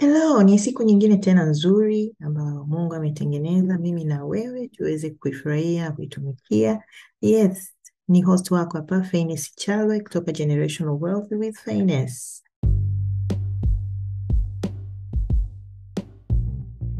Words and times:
Hello, 0.00 0.42
ni 0.42 0.58
siku 0.58 0.82
nyingine 0.82 1.16
tena 1.16 1.44
nzuri 1.44 2.14
ambayo 2.20 2.64
Mungu 2.64 2.94
ametengeneza 2.94 3.78
mimi 3.78 4.04
na 4.04 4.24
wewe 4.24 4.68
tuweze 4.68 5.10
kuifurahia, 5.10 5.92
kuitumikia. 5.92 6.82
Yes, 7.20 7.72
ni 8.08 8.22
host 8.22 8.50
wako 8.50 8.76
hapa 8.76 9.02
Fairness 9.02 9.54
Chalwe 9.56 10.00
kutoka 10.00 10.32
Generational 10.32 10.98
Wealth 11.00 11.32
with 11.32 11.56
Fairness. 11.56 12.42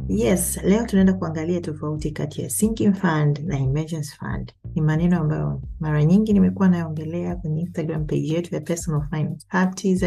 Yes, 0.09 0.61
leo 0.65 0.87
tunaenda 0.87 1.13
kuangalia 1.13 1.61
tofauti 1.61 2.11
kati 2.11 2.43
ya 2.43 2.51
sinking 2.51 2.93
fund 2.95 3.39
na 3.45 3.59
emergency 3.59 4.17
fund. 4.17 4.53
Ni 4.75 4.83
maneno 4.83 5.21
ambayo 5.21 5.63
mara 5.81 6.05
nyingi 6.05 6.33
nimekuwa 6.33 6.69
naongelea 6.69 7.37
kwenye 7.37 7.61
Instagram 7.61 8.07
page 8.07 8.27
yetu 8.35 8.55
ya 8.55 8.61
Personal 8.61 9.03
Finance 9.11 9.47
Hub 9.51 9.75
TZ. 9.75 10.05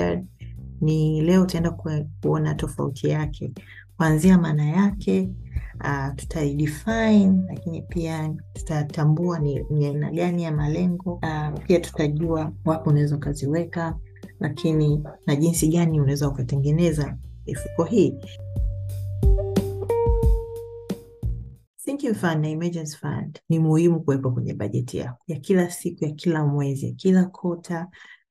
Ni 0.83 1.21
leo 1.21 1.43
utaenda 1.43 1.71
kuona 2.21 2.55
tofauti 2.55 3.07
yake, 3.09 3.51
kuanzia 3.97 4.37
maana 4.37 4.65
yake, 4.65 5.29
uh, 5.83 6.15
tutaidefine, 6.15 7.43
lakini 7.47 7.81
pia 7.81 8.35
tutatambua 8.53 9.39
ni 9.39 9.85
aina 9.85 10.11
gani 10.11 10.43
ya 10.43 10.51
malengo. 10.51 11.13
Uh, 11.13 11.63
pia 11.67 11.79
tutajua 11.79 12.51
wapo 12.65 12.89
unaweza 12.89 13.15
ukaziweka, 13.15 13.97
lakini 14.39 15.03
na 15.27 15.35
jinsi 15.35 15.67
gani 15.67 15.99
unaweza 16.01 16.29
ukatengeneza 16.29 17.17
mifuko 17.47 17.83
hii. 17.83 18.15
Sinking 21.75 22.13
fund 22.15 23.39
ni 23.49 23.59
muhimu 23.59 24.01
kuwepo 24.01 24.31
kwenye 24.31 24.53
bajeti 24.53 24.97
yako 24.97 25.23
ya 25.27 25.39
kila 25.39 25.69
siku, 25.71 26.05
ya 26.05 26.11
kila 26.11 26.45
mwezi, 26.45 26.85
ya 26.85 26.91
kila 26.91 27.25
kota, 27.25 27.87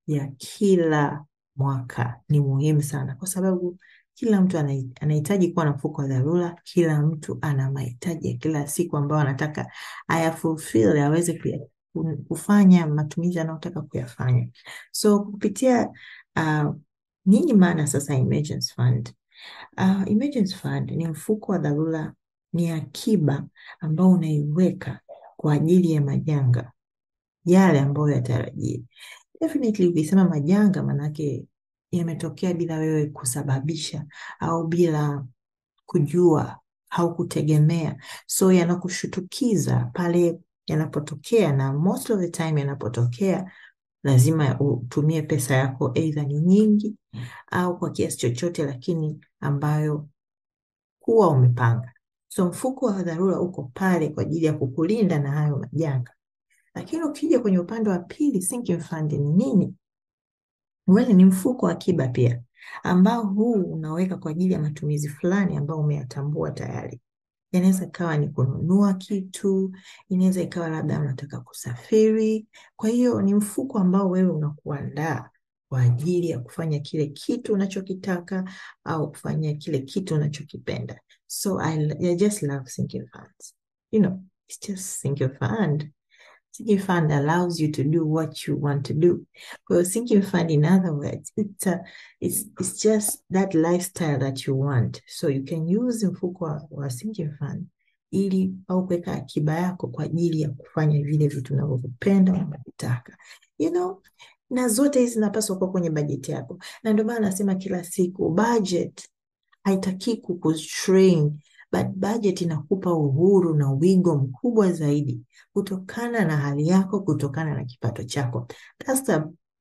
ya 0.06 0.26
kila 0.26 1.24
mwaka. 1.62 2.20
Ni 2.28 2.40
muhimu 2.40 2.82
sana 2.82 3.14
kwa 3.14 3.28
sababu 3.28 3.78
kila 4.14 4.40
mtu 4.40 4.58
anahitaji 5.00 5.48
kuwa 5.52 5.64
na 5.64 5.70
mfuko 5.70 6.02
wa 6.02 6.08
dharura. 6.08 6.60
Kila 6.64 7.02
mtu 7.02 7.38
ana 7.40 7.70
mahitaji 7.70 8.28
ya 8.30 8.36
kila 8.36 8.66
siku 8.66 8.96
ambayo 8.96 9.20
anataka 9.20 9.72
ayafulfill, 10.08 10.98
aweze 10.98 11.60
kufanya 12.28 12.86
matumizi 12.86 13.38
anayotaka 13.40 13.82
kuyafanya. 13.82 14.48
So 14.90 15.20
kupitia 15.20 15.88
uh, 16.36 16.74
nini 17.26 17.52
maana 17.54 17.86
sasa 17.86 18.14
emergency 18.14 18.74
fund? 18.74 19.12
Uh, 19.78 20.02
emergency 20.10 20.54
fund 20.54 20.90
ni 20.90 21.06
mfuko 21.08 21.52
wa 21.52 21.58
dharura, 21.58 22.14
ni 22.52 22.70
akiba 22.70 23.44
ambao 23.80 24.10
unaiweka 24.10 25.00
kwa 25.36 25.52
ajili 25.54 25.92
ya 25.92 26.00
majanga 26.00 26.72
yale 27.44 27.80
ambayo 27.80 28.08
yatarajii. 28.10 28.84
Definitely 29.40 29.86
ukisema 29.88 30.28
majanga, 30.28 30.82
manake 30.82 31.44
yametokea 31.92 32.54
bila 32.54 32.76
wewe 32.78 33.06
kusababisha 33.06 34.04
au 34.40 34.66
bila 34.66 35.24
kujua 35.86 36.58
au 36.90 37.14
kutegemea, 37.16 37.96
so 38.26 38.52
yanakushutukiza 38.52 39.90
pale 39.94 40.40
yanapotokea, 40.66 41.52
na 41.52 41.72
most 41.72 42.10
of 42.10 42.20
the 42.20 42.28
time 42.28 42.60
yanapotokea 42.60 43.50
lazima 44.02 44.60
utumie 44.60 45.22
pesa 45.22 45.54
yako, 45.56 45.90
eidha 45.94 46.22
ni 46.22 46.40
nyingi 46.40 46.96
au 47.50 47.78
kwa 47.78 47.90
kiasi 47.90 48.16
chochote, 48.18 48.64
lakini 48.64 49.20
ambayo 49.40 50.08
huwa 51.00 51.28
umepanga. 51.28 51.92
So 52.28 52.46
mfuko 52.46 52.86
wa 52.86 53.02
dharura 53.02 53.40
uko 53.40 53.70
pale 53.74 54.08
kwa 54.08 54.22
ajili 54.22 54.46
ya 54.46 54.52
kukulinda 54.52 55.18
na 55.18 55.30
hayo 55.30 55.56
majanga. 55.58 56.12
Lakini 56.74 57.02
ukija 57.02 57.40
kwenye 57.40 57.58
upande 57.58 57.90
wa 57.90 57.98
pili, 57.98 58.42
sinking 58.42 58.80
fund 58.80 59.12
ni 59.12 59.18
nini? 59.32 59.74
Well, 60.92 61.12
ni 61.14 61.24
mfuko 61.24 61.66
wa 61.66 61.72
akiba 61.72 62.08
pia 62.08 62.42
ambao 62.82 63.22
huu 63.26 63.52
unaweka 63.62 64.16
kwa 64.16 64.30
ajili 64.30 64.52
ya 64.54 64.60
matumizi 64.60 65.08
fulani 65.08 65.56
ambayo 65.56 65.80
umeyatambua 65.80 66.50
tayari. 66.50 67.00
Inaweza 67.52 67.84
ikawa 67.86 68.16
ni 68.16 68.28
kununua 68.28 68.94
kitu, 68.94 69.72
inaweza 70.08 70.42
ikawa 70.42 70.68
labda 70.68 71.00
unataka 71.00 71.40
kusafiri. 71.40 72.46
Kwa 72.76 72.88
hiyo 72.88 73.22
ni 73.22 73.34
mfuko 73.34 73.78
ambao 73.78 74.10
wewe 74.10 74.30
unakuandaa 74.30 75.30
kwa 75.68 75.80
ajili 75.80 76.30
ya 76.30 76.38
kufanya 76.38 76.78
kile 76.78 77.06
kitu 77.06 77.52
unachokitaka 77.52 78.50
au 78.84 79.10
kufanya 79.10 79.54
kile 79.54 79.78
kitu 79.78 80.14
unachokipenda. 80.14 81.00
So 81.26 81.60
I, 81.60 81.92
I 82.00 82.14
just 82.16 82.42
love 82.42 82.66
sinking 82.70 83.06
funds. 83.06 83.54
You 83.92 84.00
know, 84.00 84.22
it's 84.48 84.68
just 84.68 84.84
sinking 84.84 85.30
fund. 85.38 85.92
Sinking 86.52 86.80
fund 86.80 87.10
allows 87.12 87.58
you 87.60 87.72
to 87.72 87.82
do 87.82 88.04
what 88.06 88.46
you 88.46 88.56
want 88.56 88.84
to 88.86 88.94
do. 88.94 89.26
Well, 89.70 89.84
sinking 89.84 90.22
fund, 90.22 90.50
in 90.50 90.64
other 90.66 90.92
words, 90.92 91.32
it's, 91.36 91.66
a, 91.66 91.80
it's, 92.20 92.44
it's 92.60 92.78
just 92.78 93.22
that 93.30 93.54
lifestyle 93.54 94.18
that 94.18 94.46
you 94.46 94.54
want. 94.54 95.00
So 95.06 95.28
you 95.28 95.44
can 95.44 95.66
use 95.66 96.04
mfuko 96.04 96.40
wa, 96.44 96.60
wa 96.70 96.88
sinking 96.90 97.32
fund 97.38 97.66
ili 98.12 98.54
au 98.68 98.86
kuweka 98.86 99.12
akiba 99.12 99.54
yako 99.54 99.86
kwa 99.88 100.04
ajili 100.04 100.40
ya 100.40 100.50
kufanya 100.50 101.02
vile 101.02 101.28
vitu 101.28 101.54
unavyovipenda 101.54 102.32
unavyovitaka. 102.32 103.16
You 103.58 103.70
know, 103.70 104.02
na 104.50 104.68
zote 104.68 105.00
hizi 105.00 105.14
zinapaswa 105.14 105.58
kuwa 105.58 105.70
kwenye 105.70 105.90
bajeti 105.90 106.30
yako, 106.30 106.58
na 106.82 106.92
ndio 106.92 107.04
maana 107.04 107.20
nasema 107.20 107.54
kila 107.54 107.84
siku 107.84 108.28
budget 108.30 109.08
haitaki 109.64 110.16
kukustrain 110.16 111.38
budget 111.94 112.40
inakupa 112.40 112.94
uhuru 112.94 113.54
na 113.54 113.70
wigo 113.70 114.16
mkubwa 114.16 114.72
zaidi 114.72 115.20
kutokana 115.52 116.24
na 116.24 116.36
hali 116.36 116.68
yako, 116.68 117.00
kutokana 117.00 117.54
na 117.54 117.64
kipato 117.64 118.04
chako. 118.04 118.48
That's 118.78 119.02
the 119.04 119.16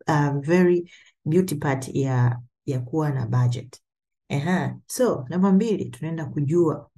uh, 0.08 0.40
very 0.40 0.92
beauty 1.26 1.56
part 1.56 1.96
ya 1.96 2.40
ya 2.66 2.80
kuwa 2.80 3.10
na 3.12 3.26
budget. 3.28 3.82
Aha. 4.30 4.78
So 4.88 5.26
namba 5.30 5.52
mbili 5.52 5.86
tunaenda 5.86 6.26
kujua 6.26 6.90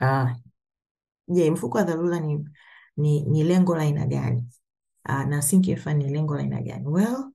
ah, 0.00 0.34
je, 1.28 1.50
mfuko 1.50 1.78
wa 1.78 1.84
dharura 1.84 2.20
ni, 2.20 2.48
ni, 2.96 3.20
ni 3.24 3.44
lengo 3.44 3.76
la 3.76 3.82
aina 3.82 4.06
gani? 4.06 4.44
Uh, 5.08 5.24
na 5.24 5.42
sinking 5.42 5.76
fund 5.76 6.02
ni 6.02 6.10
lengo 6.12 6.34
la 6.34 6.40
aina 6.42 6.62
gani? 6.62 6.86
Well, 6.86 7.32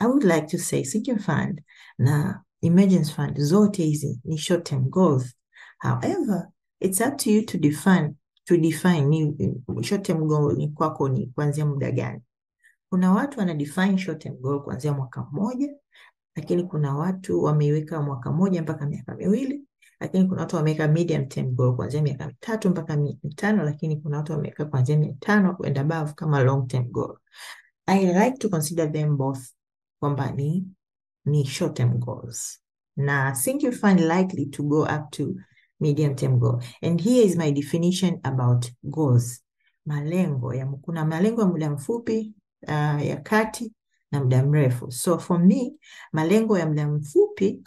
I 0.00 0.06
would 0.06 0.24
like 0.24 0.46
to 0.46 0.58
say 0.58 0.84
sinking 0.84 1.18
fund 1.18 1.60
na 1.98 2.40
emergency 2.62 3.12
fund 3.12 3.38
zote 3.40 3.84
hizi 3.84 4.20
ni 4.24 4.38
short 4.38 4.64
term 4.64 4.88
goals. 4.90 5.34
However, 5.82 6.48
it's 6.80 7.00
up 7.00 7.18
to 7.18 7.30
you 7.30 7.44
to 7.46 7.58
define 7.58 8.14
to 8.46 8.56
define 8.56 9.08
ni 9.10 9.34
short 9.82 10.04
term 10.04 10.26
goal 10.28 10.54
ni 10.56 10.68
kwako 10.68 11.08
ni 11.08 11.26
kuanzia 11.26 11.66
muda 11.66 11.90
gani. 11.90 12.20
Kuna 12.90 13.12
watu 13.12 13.38
wana 13.38 13.54
define 13.54 13.98
short 13.98 14.22
term 14.22 14.36
goal 14.36 14.62
kuanzia 14.62 14.92
mwaka 14.92 15.24
mmoja, 15.32 15.74
lakini 16.36 16.62
kuna 16.64 16.94
watu 16.96 17.42
wameiweka 17.42 18.02
mwaka 18.02 18.32
mmoja 18.32 18.62
mpaka 18.62 18.86
miaka 18.86 19.14
miwili, 19.14 19.64
lakini 20.00 20.24
kuna 20.28 20.40
watu 20.40 20.56
wameweka 20.56 20.88
medium 20.88 21.26
term 21.28 21.54
goal 21.54 21.76
kuanzia 21.76 22.02
miaka 22.02 22.26
mitatu 22.26 22.70
mpaka 22.70 22.96
mitano, 22.96 23.64
lakini 23.64 23.96
kuna 23.96 24.16
watu 24.16 24.32
wameweka 24.32 24.64
kuanzia 24.64 24.96
mitano 24.98 25.54
kwenda 25.56 25.80
above 25.80 26.12
kama 26.12 26.42
long 26.42 26.66
term 26.68 26.84
goal. 26.90 27.16
I 27.86 28.06
like 28.06 28.36
to 28.38 28.48
consider 28.48 28.92
them 28.92 29.16
both 29.16 29.40
kwamba 30.00 30.30
ni 30.30 30.66
ni 31.24 31.44
short 31.46 31.74
term 31.76 31.98
goals 31.98 32.62
na 32.96 33.34
sinking 33.34 33.72
fund 33.72 34.00
likely 34.00 34.46
to 34.46 34.62
go 34.62 34.82
up 34.82 35.10
to 35.10 35.34
medium 35.82 36.14
term 36.14 36.38
goal. 36.38 36.62
And 36.82 37.00
here 37.00 37.24
is 37.26 37.36
my 37.36 37.50
definition 37.52 38.20
about 38.24 38.70
goals. 38.90 39.42
Malengo 39.86 40.54
ya 40.54 40.66
kuna 40.66 41.04
malengo 41.04 41.40
ya 41.42 41.48
muda 41.48 41.70
mfupi 41.70 42.34
uh, 42.68 43.06
ya 43.06 43.16
kati 43.16 43.72
na 44.12 44.20
muda 44.20 44.42
mrefu. 44.46 44.90
So 44.92 45.18
for 45.18 45.38
me 45.38 45.72
malengo 46.12 46.58
ya 46.58 46.66
muda 46.66 46.88
mfupi 46.88 47.62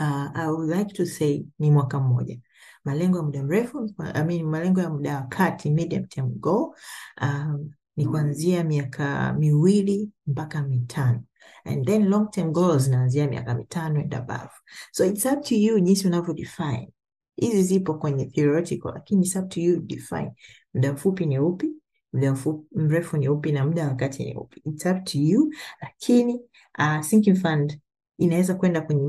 uh, 0.00 0.30
I 0.34 0.46
would 0.50 0.68
like 0.78 0.94
to 0.94 1.06
say 1.06 1.44
ni 1.58 1.70
mwaka 1.70 2.00
mmoja. 2.00 2.38
Malengo 2.84 3.16
ya 3.18 3.22
muda 3.22 3.42
mrefu 3.42 3.90
I 4.14 4.24
mean, 4.24 4.46
malengo 4.46 4.80
ya 4.80 4.90
muda 4.90 5.14
wa 5.16 5.22
kati 5.22 5.70
medium 5.70 6.06
term 6.06 6.28
goal 6.40 6.74
um, 7.22 7.70
ni 7.96 8.06
kuanzia 8.06 8.64
miaka 8.64 9.32
miwili 9.32 10.10
mpaka 10.26 10.62
mitano 10.62 11.22
and 11.64 11.86
then 11.86 12.08
long 12.08 12.30
term 12.30 12.52
goals 12.52 12.82
zinaanzia 12.82 13.28
miaka 13.28 13.54
mitano 13.54 14.00
and 14.00 14.14
above. 14.14 14.50
So 14.92 15.04
it's 15.04 15.26
up 15.26 15.42
to 15.44 15.54
you 15.54 15.80
jinsi 15.80 16.06
unavyo 16.06 16.34
define 16.34 16.92
hizi 17.36 17.62
zipo 17.62 17.94
kwenye 17.94 18.26
theoretical 18.26 18.92
lakini 18.94 19.22
it's 19.26 19.36
up 19.36 19.48
to 19.48 19.60
you 19.60 19.80
define 19.80 20.32
muda 20.74 20.92
mfupi 20.92 21.26
ni 21.26 21.38
upi 21.38 21.72
muda 22.12 22.36
mrefu 22.72 23.16
ni 23.16 23.28
upi 23.28 23.52
na 23.52 23.66
muda 23.66 23.88
wakati 23.88 24.24
ni 24.24 24.34
upi. 24.34 24.62
It's 24.64 24.86
up 24.86 25.04
to 25.04 25.18
you 25.18 25.52
lakini 25.82 26.40
uh, 26.78 27.00
sinking 27.00 27.36
fund 27.36 27.80
inaweza 28.18 28.54
kwenda 28.54 28.80
kwenye 28.80 29.02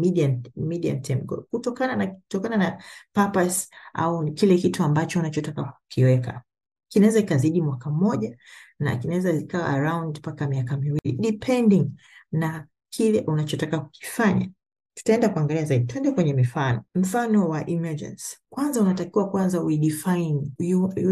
term 1.01 1.21
goal. 1.25 1.43
Kutokana 1.51 1.95
na 1.95 2.07
kutokana 2.07 2.57
na 2.57 2.83
purpose 3.13 3.67
au 3.93 4.31
kile 4.33 4.57
kitu 4.57 4.83
ambacho 4.83 5.19
unachotaka 5.19 5.63
kukiweka. 5.63 6.41
Kinaweza 6.87 7.19
ikazidi 7.19 7.61
mwaka 7.61 7.89
mmoja 7.89 8.37
na 8.79 8.97
kinaweza 8.97 9.31
ikawa 9.33 9.65
around 9.67 10.17
mpaka 10.17 10.47
miaka 10.47 10.77
miwili 10.77 11.11
depending 11.19 11.91
na 12.31 12.67
kile 12.89 13.19
unachotaka 13.27 13.79
kukifanya. 13.79 14.49
Tutaenda 14.93 15.29
kuangalia 15.29 15.65
zaidi, 15.65 15.85
tuende 15.85 16.11
kwenye 16.11 16.33
mifano. 16.33 16.83
Mfano 16.95 17.49
wa 17.49 17.69
emergency, 17.69 18.37
kwanza 18.49 18.81
unatakiwa 18.81 19.29
kwanza 19.29 19.63
uidefine, 19.63 20.51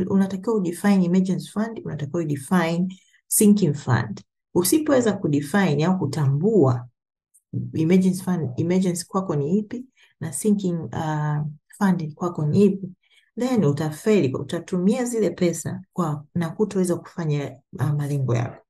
unatakiwa 0.10 0.56
udefine 0.56 1.06
emergency 1.06 1.50
fund, 1.52 1.82
unatakiwa 1.86 2.22
udefine 2.22 3.00
sinking 3.28 3.74
fund. 3.74 4.22
Usipoweza 4.54 5.14
kudefine 5.14 5.86
au 5.86 5.98
kutambua 6.00 6.88
emergency 7.74 8.24
fund, 8.24 8.50
emergency 8.58 9.06
kwako 9.08 9.36
ni 9.36 9.58
ipi 9.58 9.86
na 10.20 10.34
sinking 10.34 10.80
uh, 10.80 11.38
fund 11.78 12.14
kwako 12.14 12.46
ni 12.46 12.64
ipi, 12.66 12.90
then 13.40 13.66
utafeli, 13.66 14.34
utatumia 14.36 15.06
zile 15.06 15.30
pesa 15.30 15.82
kwa 15.94 16.26
na 16.36 16.50
kutoweza 16.50 16.96
kufanya 16.96 17.58
uh, 17.80 17.90
malengo 17.90 18.36
yako. 18.36 18.64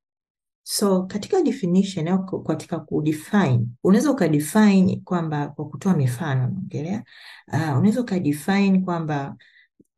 So 0.63 1.03
katika 1.03 1.41
definition 1.41 2.07
au 2.07 2.43
katika 2.43 2.79
kudefine, 2.79 3.67
unaweza 3.83 4.11
ukadefine 4.11 5.01
kwamba 5.05 5.47
kwa 5.47 5.65
kutoa 5.69 5.93
mifano 5.93 6.41
naongelea, 6.47 7.03
uh, 7.47 7.77
unaweza 7.77 8.01
ukadefine 8.01 8.79
kwamba 8.79 9.35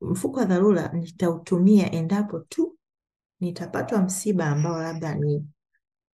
mfuko 0.01 0.39
wa 0.39 0.45
dharura 0.45 0.87
nitautumia 0.93 1.91
endapo 1.91 2.39
tu 2.39 2.77
nitapatwa 3.39 4.01
msiba 4.01 4.45
ambao 4.45 4.81
labda 4.81 5.15
ni 5.15 5.45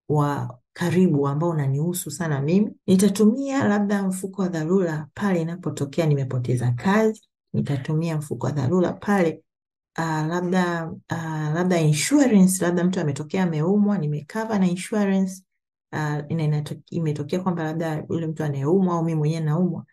wa 0.10 0.60
karibu 0.74 1.28
ambao 1.28 1.50
unanihusu 1.50 2.12
sana 2.12 2.42
mimi. 2.42 2.72
Nitatumia 2.88 3.68
labda 3.68 4.04
mfuko 4.04 4.42
wa 4.42 4.48
dharura 4.48 5.08
pale 5.14 5.42
inapotokea 5.42 6.06
nimepoteza 6.06 6.72
kazi. 6.72 7.30
Nitatumia 7.56 8.18
mfuko 8.18 8.46
wa 8.46 8.52
dharura 8.52 8.94
pale 8.94 9.44
uh, 9.98 10.28
labda 10.28 10.92
uh, 11.12 11.54
labda 11.56 11.80
insurance, 11.82 12.64
labda 12.66 12.84
mtu 12.84 13.00
ametokea 13.00 13.44
ameumwa, 13.44 13.98
nimekava 13.98 14.60
na 14.60 14.68
insurance 14.68 15.44
uh, 15.92 16.80
imetokea 16.90 17.40
kwamba 17.40 17.64
labda 17.64 18.06
yule 18.10 18.28
mtu 18.28 18.44
anayeumwa 18.44 18.94
au 18.96 19.04
mimi 19.06 19.18
mwenyewe 19.20 19.42
naumwa, 19.42 19.86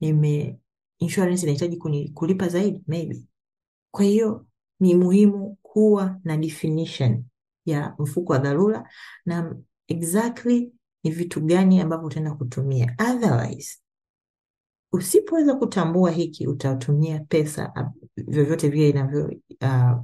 nime 0.00 0.58
insurance 0.98 1.42
inahitaji 1.42 1.76
kulipa 2.14 2.48
zaidi 2.48 2.82
maybe. 2.86 3.22
Kwa 3.90 4.04
hiyo 4.04 4.46
ni 4.80 4.94
muhimu 4.94 5.56
kuwa 5.62 6.20
na 6.24 6.36
definition 6.36 7.24
ya 7.66 7.94
mfuko 7.98 8.32
wa 8.32 8.38
dharura 8.38 8.90
na 9.26 9.56
exactly 9.88 10.72
ni 11.04 11.10
vitu 11.10 11.40
gani 11.40 11.80
ambavyo 11.80 12.06
utaenda 12.06 12.34
kutumia. 12.34 12.96
Otherwise, 13.10 13.78
usipoweza 14.92 15.54
kutambua 15.54 16.10
hiki, 16.10 16.46
utatumia 16.46 17.20
pesa 17.20 17.92
vyovyote 18.16 18.68
vile 18.68 18.88
inavyo 18.88 19.32
uh, 19.62 20.02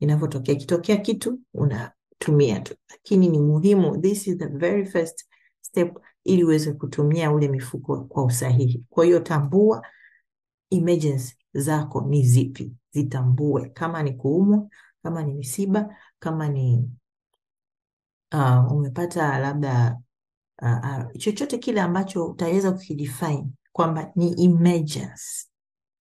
inavyotokea. 0.00 0.54
Ikitokea 0.54 0.96
kitu 0.96 1.38
unatumia 1.54 2.60
tu, 2.60 2.74
lakini 2.90 3.28
ni 3.28 3.38
muhimu, 3.38 3.96
this 3.98 4.26
is 4.26 4.38
the 4.38 4.46
very 4.46 4.84
first 4.86 5.24
step 5.60 5.98
ili 6.24 6.44
uweze 6.44 6.72
kutumia 6.72 7.32
ule 7.32 7.48
mifuko 7.48 8.00
kwa 8.04 8.24
usahihi. 8.24 8.84
Kwa 8.90 9.04
hiyo 9.04 9.20
tambua 9.20 9.86
emergency 10.70 11.36
zako 11.54 12.00
ni 12.00 12.22
zipi, 12.22 12.72
zitambue, 12.90 13.68
kama 13.68 14.02
ni 14.02 14.12
kuumwa, 14.12 14.68
kama 15.02 15.22
ni 15.22 15.34
misiba, 15.34 15.96
kama 16.18 16.48
ni 16.48 16.90
uh, 18.34 18.72
umepata 18.72 19.38
labda 19.38 19.98
uh, 20.62 20.68
uh, 20.68 21.12
chochote 21.18 21.58
kile 21.58 21.80
ambacho 21.80 22.26
utaweza 22.26 22.72
kukidefine 22.72 23.46
kwamba 23.80 24.12
ni 24.16 24.44
emergency. 24.44 25.46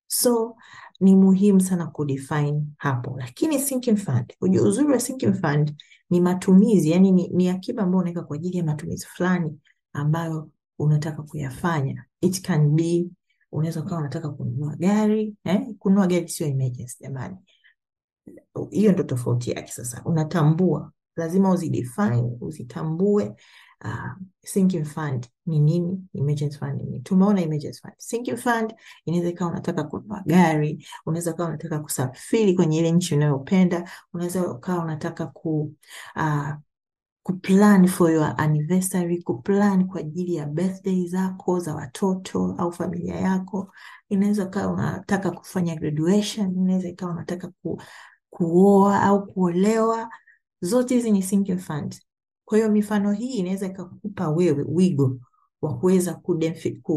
So 0.08 0.56
ni 1.00 1.16
muhimu 1.16 1.62
sana 1.62 1.88
kudefine 1.88 2.64
hapo, 2.78 3.16
lakini 3.18 3.60
sinking 3.60 3.98
fund, 3.98 4.34
uzuri 4.42 4.88
wa 4.92 5.00
sinking 5.00 5.34
fund 5.34 5.74
ni 6.10 6.22
matumizi, 6.22 6.92
yani 6.92 7.12
ni, 7.12 7.28
ni 7.28 7.50
akiba 7.50 7.84
ambayo 7.84 8.00
unaweka 8.02 8.24
kwa 8.24 8.36
ajili 8.36 8.58
ya 8.58 8.64
matumizi 8.64 9.06
fulani 9.06 9.60
ambayo 9.94 10.50
unataka 10.80 11.24
kuyafanya. 11.24 12.06
It 12.22 12.42
can 12.42 12.70
be 12.70 13.08
unaweza 13.52 13.82
ukawa 13.82 14.02
unataka 14.02 14.30
kununua 14.30 14.76
gari 14.76 15.36
eh? 15.44 15.62
Kununua 15.80 16.08
gari 16.08 16.30
sio 16.30 16.48
emergency 16.48 16.98
jamani, 17.04 17.36
hiyo 18.72 18.92
ndo 18.92 19.04
tofauti 19.04 19.52
yake. 19.52 19.72
Sasa 19.72 20.02
unatambua, 20.06 20.92
lazima 21.16 21.52
uzidefine, 21.52 22.38
uzitambue. 22.42 23.36
Uh, 23.86 24.12
sinking 24.44 24.86
fund 24.86 25.28
ni 25.46 25.60
nini? 25.60 26.02
Emergency 26.14 26.58
fund 26.58 26.76
ni 26.78 26.84
nini? 26.84 27.00
Tumeona 27.00 27.42
emergency 27.42 27.82
fund. 27.82 27.94
Sinking 27.98 28.38
fund 28.38 28.74
inaweza 29.06 29.30
ikawa 29.30 29.52
unataka 29.52 29.84
kununua 29.84 30.24
gari, 30.26 30.88
unaweza 31.06 31.32
ukawa 31.34 31.50
unataka 31.50 31.80
kusafiri 31.80 32.54
kwenye 32.54 32.78
ile 32.78 32.92
nchi 32.92 33.16
unayopenda, 33.16 33.90
unaweza 34.14 34.52
ukawa 34.52 34.84
unataka 34.84 35.26
ku 35.28 35.74
uh, 36.16 36.50
kuplan 37.24 37.88
for 37.88 38.12
your 38.12 38.34
anniversary, 38.38 39.22
kuplan 39.22 39.88
kwa 39.88 40.00
ajili 40.00 40.36
ya 40.36 40.46
birthday 40.46 41.08
zako 41.08 41.60
za 41.60 41.76
watoto 41.76 42.56
au 42.58 42.72
familia 42.72 43.16
yako. 43.16 43.74
Inaweza 44.10 44.46
ukawa 44.46 44.74
unataka 44.74 45.32
kufanya 45.32 45.76
graduation, 45.76 46.56
inaweza 46.58 46.90
ikawa 46.90 47.12
unataka 47.12 47.48
ku, 47.64 47.82
kuoa 48.30 49.02
au 49.04 49.26
kuolewa. 49.28 50.10
Zote 50.62 50.96
hizi 50.96 51.12
ni 51.12 51.24
sinking 51.24 51.58
fund. 51.60 51.96
Kwa 52.50 52.58
hiyo 52.58 52.70
mifano 52.72 53.12
hii 53.12 53.34
inaweza 53.34 53.66
ikakupa 53.68 54.30
wewe 54.30 54.66
wigo 54.68 55.20
wa 55.62 55.78
kuweza 55.78 56.14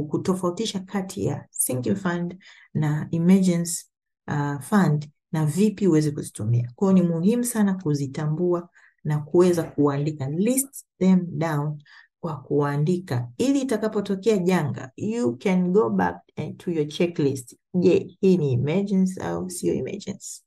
kutofautisha 0.09 0.81
kati 0.81 1.25
ya 1.25 1.47
sinking 1.51 1.97
fund 1.97 2.37
na 2.75 3.09
emergency 3.11 3.87
uh, 4.29 4.61
fund 4.61 5.11
na 5.33 5.47
vipi 5.47 5.89
uweze 5.89 6.11
kuzitumia. 6.11 6.73
Kwa 6.75 6.93
hiyo 6.93 7.03
ni 7.05 7.11
muhimu 7.11 7.45
sana 7.45 7.75
kuzitambua 7.75 8.69
na 9.05 9.19
kuweza 9.19 9.63
kuandika, 9.63 10.31
list 10.31 10.87
them 10.99 11.27
down 11.39 11.83
kwa 12.21 12.41
kuandika, 12.43 13.29
ili 13.39 13.61
itakapotokea 13.61 14.39
janga 14.39 14.91
you 14.97 15.37
can 15.39 15.73
go 15.73 15.91
back 15.91 16.17
to 16.57 16.71
your 16.71 16.89
checklist. 16.89 17.57
Je, 17.75 18.17
hii 18.21 18.37
ni 18.37 18.53
emergency 18.53 19.21
au 19.21 19.51
sio 19.51 19.75
emergency? 19.75 20.43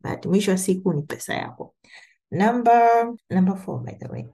But 0.00 0.26
mwisho 0.26 0.50
wa 0.50 0.58
siku 0.58 0.92
ni 0.92 1.02
pesa 1.02 1.34
yako. 1.34 1.74
Number 2.30 3.14
number 3.30 3.56
four, 3.56 3.80
by 3.82 3.92
the 3.92 4.08
way, 4.08 4.24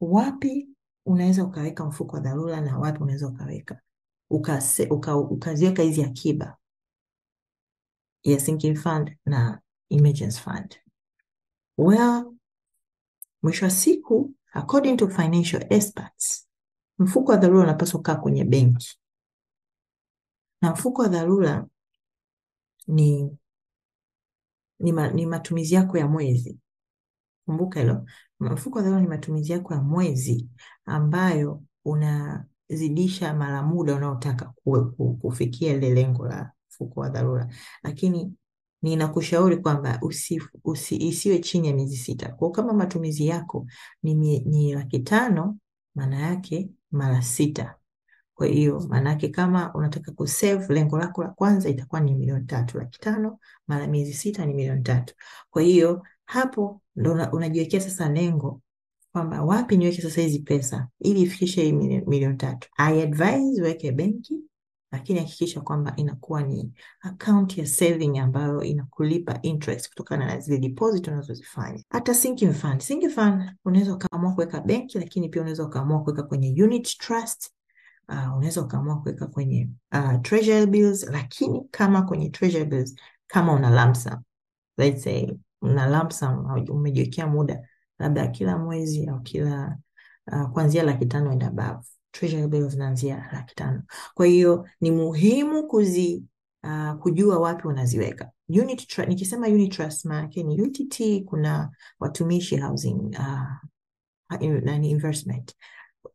wapi 0.00 0.68
unaweza 1.06 1.44
ukaweka 1.44 1.84
mfuko 1.84 2.16
wa 2.16 2.22
dharura 2.22 2.60
na 2.60 2.78
wapi 2.78 3.02
unaweza 3.02 3.28
ukaweka 3.28 3.80
ukaziweka 4.30 4.94
uka, 4.94 5.16
uka 5.16 5.82
hizi 5.82 6.02
akiba 6.04 6.56
ya 8.22 8.40
sinking 8.40 8.76
fund 8.76 9.16
na 9.26 9.60
emergency 9.90 10.40
fund. 10.40 10.76
Well, 11.78 12.34
mwisho 13.42 13.64
wa 13.64 13.70
siku 13.70 14.34
according 14.52 14.96
to 14.96 15.08
financial 15.08 15.66
experts, 15.70 16.48
mfuko 16.98 17.32
wa 17.32 17.38
dharura 17.38 17.62
unapaswa 17.64 17.98
kukaa 18.00 18.14
kwenye 18.16 18.44
benki, 18.44 19.00
na 20.62 20.72
mfuko 20.72 21.02
wa 21.02 21.08
dharura 21.08 21.66
ni 22.86 23.38
ni, 24.80 24.92
ma, 24.92 25.08
ni 25.10 25.26
matumizi 25.26 25.74
yako 25.74 25.98
ya 25.98 26.08
mwezi. 26.08 26.58
Kumbuka 27.46 27.80
hilo, 27.80 28.06
mfuko 28.40 28.78
wa 28.78 28.84
dharura 28.84 29.00
ni 29.02 29.08
matumizi 29.08 29.52
yako 29.52 29.74
ya 29.74 29.80
mwezi 29.80 30.48
ambayo 30.84 31.62
unazidisha 31.84 33.34
mara 33.34 33.62
muda 33.62 33.94
unaotaka 33.94 34.52
kufikia 35.20 35.72
ile 35.72 35.94
lengo 35.94 36.26
la 36.26 36.52
mfuko 36.70 37.00
wa 37.00 37.08
dharura, 37.08 37.48
lakini 37.82 38.32
ninakushauri 38.82 39.56
kwamba 39.56 39.98
usi, 40.02 40.40
isiwe 40.90 41.38
chini 41.38 41.68
ya 41.68 41.74
miezi 41.74 41.96
sita. 41.96 42.28
Kwa 42.28 42.50
kama 42.50 42.72
matumizi 42.72 43.26
yako 43.26 43.66
ni, 44.02 44.14
ni 44.40 44.74
laki 44.74 44.98
tano, 44.98 45.56
maana 45.94 46.18
yake 46.20 46.70
mara 46.90 47.22
sita. 47.22 47.74
Kwa 48.34 48.46
hiyo 48.46 48.80
maana 48.88 49.10
yake 49.10 49.28
kama 49.28 49.74
unataka 49.74 50.12
kusave, 50.12 50.74
lengo 50.74 50.98
lako 50.98 51.22
la 51.22 51.28
kwanza 51.30 51.68
itakuwa 51.68 52.00
ni 52.00 52.14
milioni 52.14 52.44
tatu. 52.46 52.78
Laki 52.78 53.00
tano 53.00 53.38
mara 53.66 53.86
miezi 53.86 54.12
sita 54.14 54.46
ni 54.46 54.54
milioni 54.54 54.82
tatu. 54.82 55.14
Kwa 55.50 55.62
hiyo 55.62 56.02
hapo 56.24 56.80
ndo 56.96 57.12
unajiwekea 57.32 57.80
sasa 57.80 58.08
lengo 58.08 58.60
kwamba 59.12 59.42
wapi 59.42 59.76
niweke 59.76 60.02
sasa 60.02 60.20
hizi 60.20 60.38
pesa 60.38 60.88
ili 61.00 61.22
ifikishe 61.22 61.62
hii 61.64 61.72
milioni 61.72 62.36
tatu. 62.36 62.68
I 62.76 63.02
advise 63.02 63.62
weke 63.62 63.92
benki 63.92 64.40
lakini 64.94 65.18
hakikisha 65.18 65.60
kwamba 65.60 65.92
inakuwa 65.96 66.42
ni 66.42 66.72
account 67.00 67.58
ya 67.58 67.66
saving 67.66 68.18
ambayo 68.18 68.62
inakulipa 68.62 69.38
interest 69.42 69.88
kutokana 69.88 70.26
na 70.26 70.40
zile 70.40 70.58
deposit 70.58 71.08
unazozifanya. 71.08 71.82
Hata 71.88 72.14
sinking 72.14 72.52
fund, 72.52 72.80
sinking 72.80 73.10
fund 73.10 73.50
unaweza 73.64 73.94
ukaamua 73.94 74.32
kuweka 74.34 74.60
benki, 74.60 74.98
lakini 74.98 75.28
pia 75.28 75.42
unaweza 75.42 75.64
ukaamua 75.64 76.02
kuweka 76.02 76.22
kwenye 76.22 76.62
unit 76.64 76.98
trust. 76.98 77.50
Uh, 78.08 78.36
unaweza 78.36 78.62
ukaamua 78.62 79.00
kuweka 79.00 79.26
kwenye 79.26 79.70
uh, 79.92 80.20
treasury 80.22 80.66
bills, 80.66 81.02
lakini 81.10 81.62
kama 81.70 82.02
kwenye 82.02 82.30
treasury 82.30 82.64
bills 82.64 82.94
kama 83.26 83.52
una 83.52 83.84
lump 83.84 83.96
let's 84.78 85.02
say 85.02 85.28
una 85.64 85.86
lump 85.86 86.12
umejiwekea 86.70 87.26
muda 87.26 87.68
labda 87.98 88.26
kila 88.26 88.58
mwezi 88.58 89.06
au 89.06 89.20
kila 89.22 89.78
uh, 90.32 90.50
kuanzia 90.50 90.82
laki 90.82 91.06
tano 91.06 91.30
and 91.30 91.42
above 91.44 91.86
treasury 92.10 92.46
bills 92.48 92.72
zinaanzia 92.72 93.28
laki 93.32 93.54
tano. 93.54 93.82
Kwa 94.14 94.26
hiyo 94.26 94.68
ni 94.80 94.90
muhimu 94.90 95.66
kuzi 95.66 96.24
uh, 96.62 96.92
kujua 96.92 97.38
wapi 97.38 97.68
unaziweka. 97.68 98.30
Unit 98.48 98.86
trust, 98.88 99.08
nikisema 99.08 99.46
unit 99.46 99.72
trust 99.72 100.04
maana 100.04 100.28
ni 100.36 100.62
UTT, 100.62 101.24
kuna 101.24 101.70
watumishi 102.00 102.56
housing 102.56 102.94
uh, 103.18 104.42
in, 104.42 104.84
investment, 104.84 105.54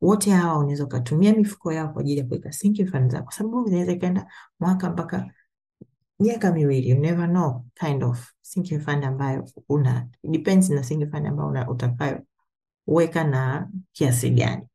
wote 0.02 0.32
hawa 0.32 0.58
unaweza 0.60 0.84
ukatumia 0.84 1.34
mifuko 1.34 1.74
yao 1.74 1.90
kwa 1.90 2.02
ajili 2.02 2.20
ya 2.20 2.26
kuweka 2.26 2.52
sinking 2.52 2.88
fund 2.88 3.12
zako, 3.12 3.24
kwa 3.24 3.34
sababu 3.34 3.66
zinaweza 3.66 3.92
ikaenda 3.92 4.28
mwaka 4.60 4.90
mpaka 4.90 5.32
miaka 6.20 6.52
miwili, 6.52 6.90
you 6.90 6.96
never 6.98 7.28
know 7.28 7.66
kind 7.76 8.04
of 8.04 8.32
sinking 8.42 8.80
fund 8.80 9.04
ambayo 9.06 9.46
una 9.70 10.08
depends 10.24 10.70
na 10.70 10.84
sinking 10.84 11.10
fund 11.12 11.28
ambayo 11.28 11.50
una 11.50 11.70
utakayo 11.70 12.22
weka 12.88 13.24
na 13.24 13.70
kiasi 13.94 14.30
gani. 14.30 14.68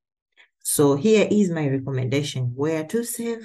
So 0.59 0.97
here 0.97 1.29
is 1.31 1.51
my 1.51 1.69
recommendation 1.69 2.53
where 2.57 2.85
to 2.85 3.05
save 3.05 3.45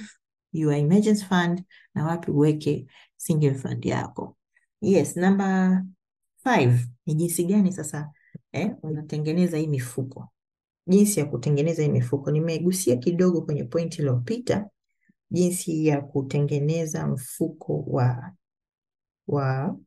your 0.53 0.73
emergency 0.73 1.25
fund 1.25 1.63
na 1.95 2.05
wapi 2.05 2.31
uweke 2.31 2.87
sinking 3.17 3.55
fund 3.55 3.85
yako. 3.85 4.37
Yes, 4.81 5.17
number 5.17 5.83
five 6.43 6.87
ni 7.05 7.13
jinsi 7.15 7.43
gani 7.43 7.71
sasa 7.73 8.11
eh, 8.51 8.71
unatengeneza 8.83 9.57
hii 9.57 9.67
mifuko. 9.67 10.29
Jinsi 10.87 11.19
ya 11.19 11.25
kutengeneza 11.25 11.83
hii 11.83 11.89
mifuko 11.89 12.31
nimegusia 12.31 12.95
kidogo 12.95 13.41
kwenye 13.41 13.63
pointi 13.63 13.97
iliyopita, 14.01 14.69
jinsi 15.31 15.85
ya 15.85 16.01
kutengeneza 16.01 17.07
mfuko 17.07 17.83
wa 17.87 18.31
wa 19.27 19.77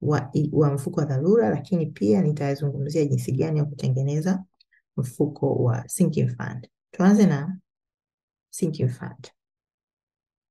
wa, 0.00 0.30
wa 0.52 0.74
mfuko 0.74 1.00
wa 1.00 1.06
dharura, 1.06 1.50
lakini 1.50 1.86
pia 1.86 2.22
nitazungumzia 2.22 3.04
jinsi 3.04 3.32
gani 3.32 3.58
ya 3.58 3.64
kutengeneza 3.64 4.44
mfuko 4.96 5.54
wa 5.54 5.88
sinking 5.88 6.28
fund. 6.28 6.68
Tuanze 6.90 7.26
na 7.26 7.58
sinking 8.50 8.88
fund. 8.88 9.28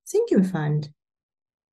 Sinking 0.03 0.43
fund 0.43 0.91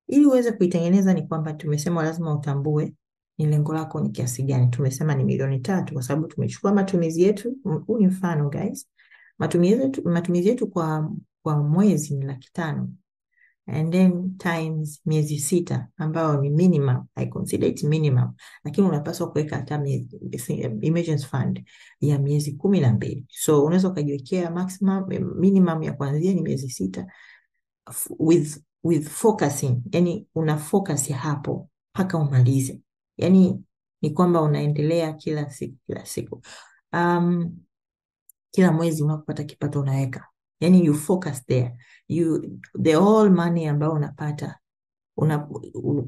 ili 0.08 0.26
uweze 0.26 0.52
kuitengeneza 0.52 1.14
ni 1.14 1.22
kwamba 1.26 1.52
tumesema 1.52 2.02
lazima 2.02 2.34
utambue 2.34 2.94
ni 3.38 3.46
lengo 3.46 3.72
lako 3.74 4.00
ni 4.00 4.10
kiasi 4.10 4.42
gani. 4.42 4.66
Tumesema 4.68 5.14
ni 5.14 5.24
milioni 5.24 5.60
tatu 5.60 5.94
kwa 5.94 6.02
sababu 6.02 6.26
tumechukua 6.26 6.74
matumizi 6.74 7.22
yetu. 7.22 7.56
Huu 7.86 7.98
ni 7.98 8.06
mfano 8.06 8.50
guys, 8.50 8.88
matumizi 9.38 9.82
yetu, 9.82 10.08
matumizi 10.08 10.48
yetu 10.48 10.66
kwa, 10.68 11.12
kwa 11.46 11.56
mwezi 11.62 12.14
ni 12.16 12.24
laki 12.26 12.50
tano. 12.52 12.88
And 13.66 13.92
then 13.92 14.38
times 14.38 15.00
miezi 15.06 15.38
sita 15.38 15.88
ambayo 15.96 16.40
ni 16.40 16.50
minimum. 16.50 17.06
I 17.14 17.26
consider 17.26 17.68
it 17.68 17.82
minimum, 17.82 18.34
lakini 18.64 18.86
unapaswa 18.88 19.30
kuweka 19.32 19.56
hata 19.56 19.74
emergency 20.82 21.26
fund 21.26 21.64
ya 22.00 22.18
miezi 22.18 22.52
kumi 22.52 22.80
na 22.80 22.92
mbili. 22.92 23.26
So 23.30 23.64
unaweza 23.64 23.88
ukajiwekea 23.88 24.50
maximum, 24.50 25.04
minimum 25.36 25.82
ya 25.82 25.92
kuanzia 25.92 26.34
ni 26.34 26.42
miezi 26.42 26.70
sita 26.70 27.06
with 28.18 28.58
with 28.84 29.08
focusing, 29.08 29.82
yani 29.92 30.28
una 30.34 30.56
focus 30.56 31.08
hapo 31.12 31.68
mpaka 31.94 32.18
umalize, 32.18 32.80
yani 33.16 33.64
ni 34.02 34.10
kwamba 34.10 34.42
unaendelea 34.42 35.12
kila 35.12 35.50
siku 35.50 35.76
kila 35.86 36.06
siku, 36.06 36.42
um, 36.92 37.56
kila 38.50 38.72
mwezi 38.72 39.02
unapopata 39.02 39.44
kipato 39.44 39.80
unaweka, 39.80 40.26
yani 40.60 40.84
you 40.84 40.94
focus 40.94 41.46
there. 41.46 41.72
You 42.08 42.58
the 42.82 42.94
all 42.94 43.30
money 43.30 43.66
ambayo 43.68 43.92
unapata 43.92 44.58
una, 45.16 45.48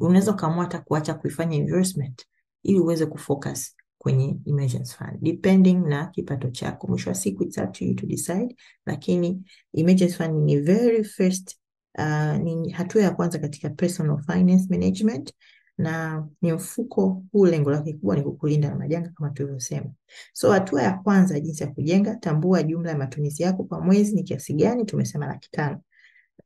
unaweza 0.00 0.32
ukaamua 0.32 0.64
hata 0.64 0.78
kuacha 0.78 1.14
kuifanya 1.14 1.56
investment 1.56 2.26
ili 2.62 2.78
uweze 2.78 3.06
kufocus 3.06 3.76
kwenye 3.98 4.38
emergency 4.46 4.94
fund. 4.96 5.18
Depending 5.20 5.74
na 5.74 6.06
kipato 6.06 6.50
chako. 6.50 6.86
Mwisho 6.86 7.10
wa 7.10 7.14
siku 7.14 7.42
it's 7.44 7.58
up 7.58 7.72
to 7.72 7.84
you 7.84 7.94
to 7.94 8.06
decide, 8.06 8.56
lakini 8.86 9.42
emergency 9.74 10.14
fund 10.16 10.34
ni 10.44 10.56
very 10.56 11.04
first 11.04 11.56
uh, 11.98 12.36
ni 12.36 12.70
hatua 12.70 13.02
ya 13.02 13.10
kwanza 13.10 13.38
katika 13.38 13.70
personal 13.70 14.18
finance 14.22 14.66
management 14.70 15.32
na 15.78 16.26
ni 16.42 16.52
mfuko 16.52 17.22
huu, 17.32 17.46
lengo 17.46 17.70
lake 17.70 17.92
kubwa 17.92 18.16
ni 18.16 18.22
kukulinda 18.22 18.68
na 18.70 18.76
majanga 18.76 19.08
kama 19.08 19.30
tulivyosema. 19.30 19.90
So 20.32 20.50
hatua 20.52 20.82
ya 20.82 20.92
kwanza, 20.92 21.40
jinsi 21.40 21.62
ya 21.62 21.70
kujenga, 21.70 22.16
tambua 22.16 22.62
jumla 22.62 22.90
ya 22.90 22.98
matumizi 22.98 23.42
yako 23.42 23.64
kwa 23.64 23.80
mwezi 23.80 24.14
ni 24.14 24.22
kiasi 24.22 24.54
gani. 24.54 24.84
Tumesema 24.84 25.26
laki 25.26 25.50
tano 25.50 25.80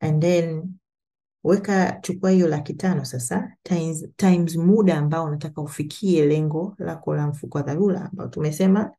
and 0.01 0.23
then 0.23 0.73
weka, 1.45 1.99
chukua 2.03 2.31
hiyo 2.31 2.49
laki 2.49 2.75
tano 2.75 3.05
sasa 3.05 3.53
times, 3.62 4.07
times 4.17 4.57
muda 4.57 4.99
ambao 4.99 5.25
unataka 5.25 5.62
ufikie 5.62 6.27
lengo 6.27 6.75
lako 6.79 7.15
la 7.15 7.27
mfuko 7.27 7.59
wa 7.59 7.65
dharura 7.65 8.01
ambao 8.11 8.29
tumesema 8.29 8.91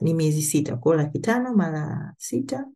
ni 0.00 0.14
miezi 0.14 0.42
sita. 0.42 0.76
Kwa 0.76 0.92
hiyo 0.94 1.04
laki 1.04 1.18
tano 1.18 1.54
mara 1.54 2.14
sita 2.18 2.66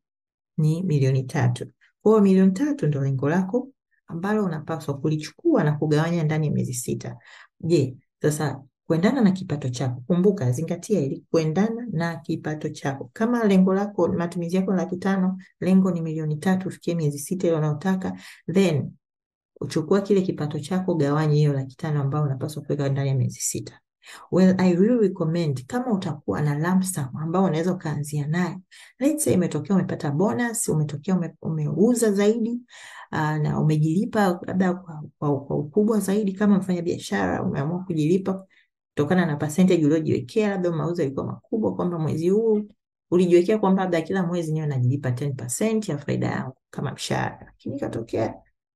ni 0.58 0.82
milioni 0.82 1.22
tatu. 1.22 1.66
Kwa 2.02 2.12
hiyo 2.12 2.22
milioni 2.22 2.52
tatu 2.52 2.86
ndo 2.86 3.02
lengo 3.04 3.28
lako 3.28 3.68
ambalo 4.10 4.44
unapaswa 4.44 4.98
kulichukua 4.98 5.64
na 5.64 5.72
kugawanya 5.72 6.24
ndani 6.24 6.46
ya 6.46 6.52
miezi 6.52 6.74
sita. 6.74 7.16
Je, 7.60 7.96
sasa 8.22 8.62
kuendana 8.86 9.20
na 9.20 9.30
kipato 9.30 9.68
chako, 9.68 10.02
kumbuka, 10.06 10.50
zingatia 10.52 11.00
ili 11.00 11.24
kuendana 11.30 11.86
na 11.92 12.16
kipato 12.16 12.68
chako. 12.68 13.10
Kama 13.12 13.44
lengo 13.44 13.74
lako 13.74 14.08
matumizi 14.08 14.56
yako 14.56 14.72
laki 14.72 14.96
tano, 14.96 15.38
lengo 15.60 15.90
ni 15.90 16.00
milioni 16.00 16.36
tatu, 16.36 16.68
ufikie 16.68 16.94
miezi 16.94 17.18
sita 17.18 17.46
ile 17.48 17.56
unayotaka, 17.56 18.18
then 18.52 18.90
uchukua 19.60 20.00
kile 20.00 20.20
kipato 20.22 20.58
chako, 20.60 20.94
gawanye 20.94 21.34
hiyo 21.36 21.52
laki 21.52 21.76
tano 21.76 22.00
ambayo 22.00 22.24
unapaswa 22.24 22.62
kuweka 22.62 22.88
ndani 22.88 23.08
ya 23.08 23.14
miezi 23.14 23.40
sita. 23.40 23.80
Well, 24.30 24.54
I 24.58 24.74
will 24.76 25.00
recommend 25.00 25.66
kama 25.66 25.92
utakuwa 25.92 26.40
na 26.42 26.58
lump 26.58 26.82
sum 26.82 27.16
ambao 27.22 27.44
unaweza 27.44 27.72
ukaanzia 27.72 28.26
nayo. 28.26 28.60
Let's 28.98 29.24
say 29.24 29.34
imetokea 29.34 29.76
umepata 29.76 30.10
bonus, 30.10 30.68
umetokea 30.68 31.14
ume, 31.16 31.34
umeuza 31.42 32.12
zaidi 32.12 32.60
uh, 33.12 33.18
na 33.18 33.60
umejilipa 33.60 34.40
labda 34.46 34.74
kwa, 34.74 35.02
kwa, 35.18 35.40
kwa 35.40 35.56
ukubwa 35.56 36.00
zaidi. 36.00 36.32
Kama 36.32 36.58
mfanya 36.58 36.82
biashara 36.82 37.42
umeamua 37.42 37.84
kujilipa 37.84 38.46
kutokana 38.88 39.26
na 39.26 39.36
percentage 39.36 39.86
uliojiwekea, 39.86 40.48
labda 40.48 40.70
mauzo 40.70 41.02
yalikuwa 41.02 41.26
makubwa, 41.26 41.74
kwamba 41.76 41.98
mwezi 41.98 42.28
huu 42.28 42.62
ulijiwekea 43.10 43.58
kwamba 43.58 43.82
labda 43.82 44.00
kila 44.00 44.22
mwezi 44.26 44.52
niwe 44.52 44.66
najilipa 44.66 45.08
10% 45.10 45.90
ya 45.90 45.98
faida 45.98 46.26
yangu 46.26 46.56
kama 46.70 46.92
mshahara, 46.92 47.42
lakini 47.46 47.76
ikatokea 47.76 48.34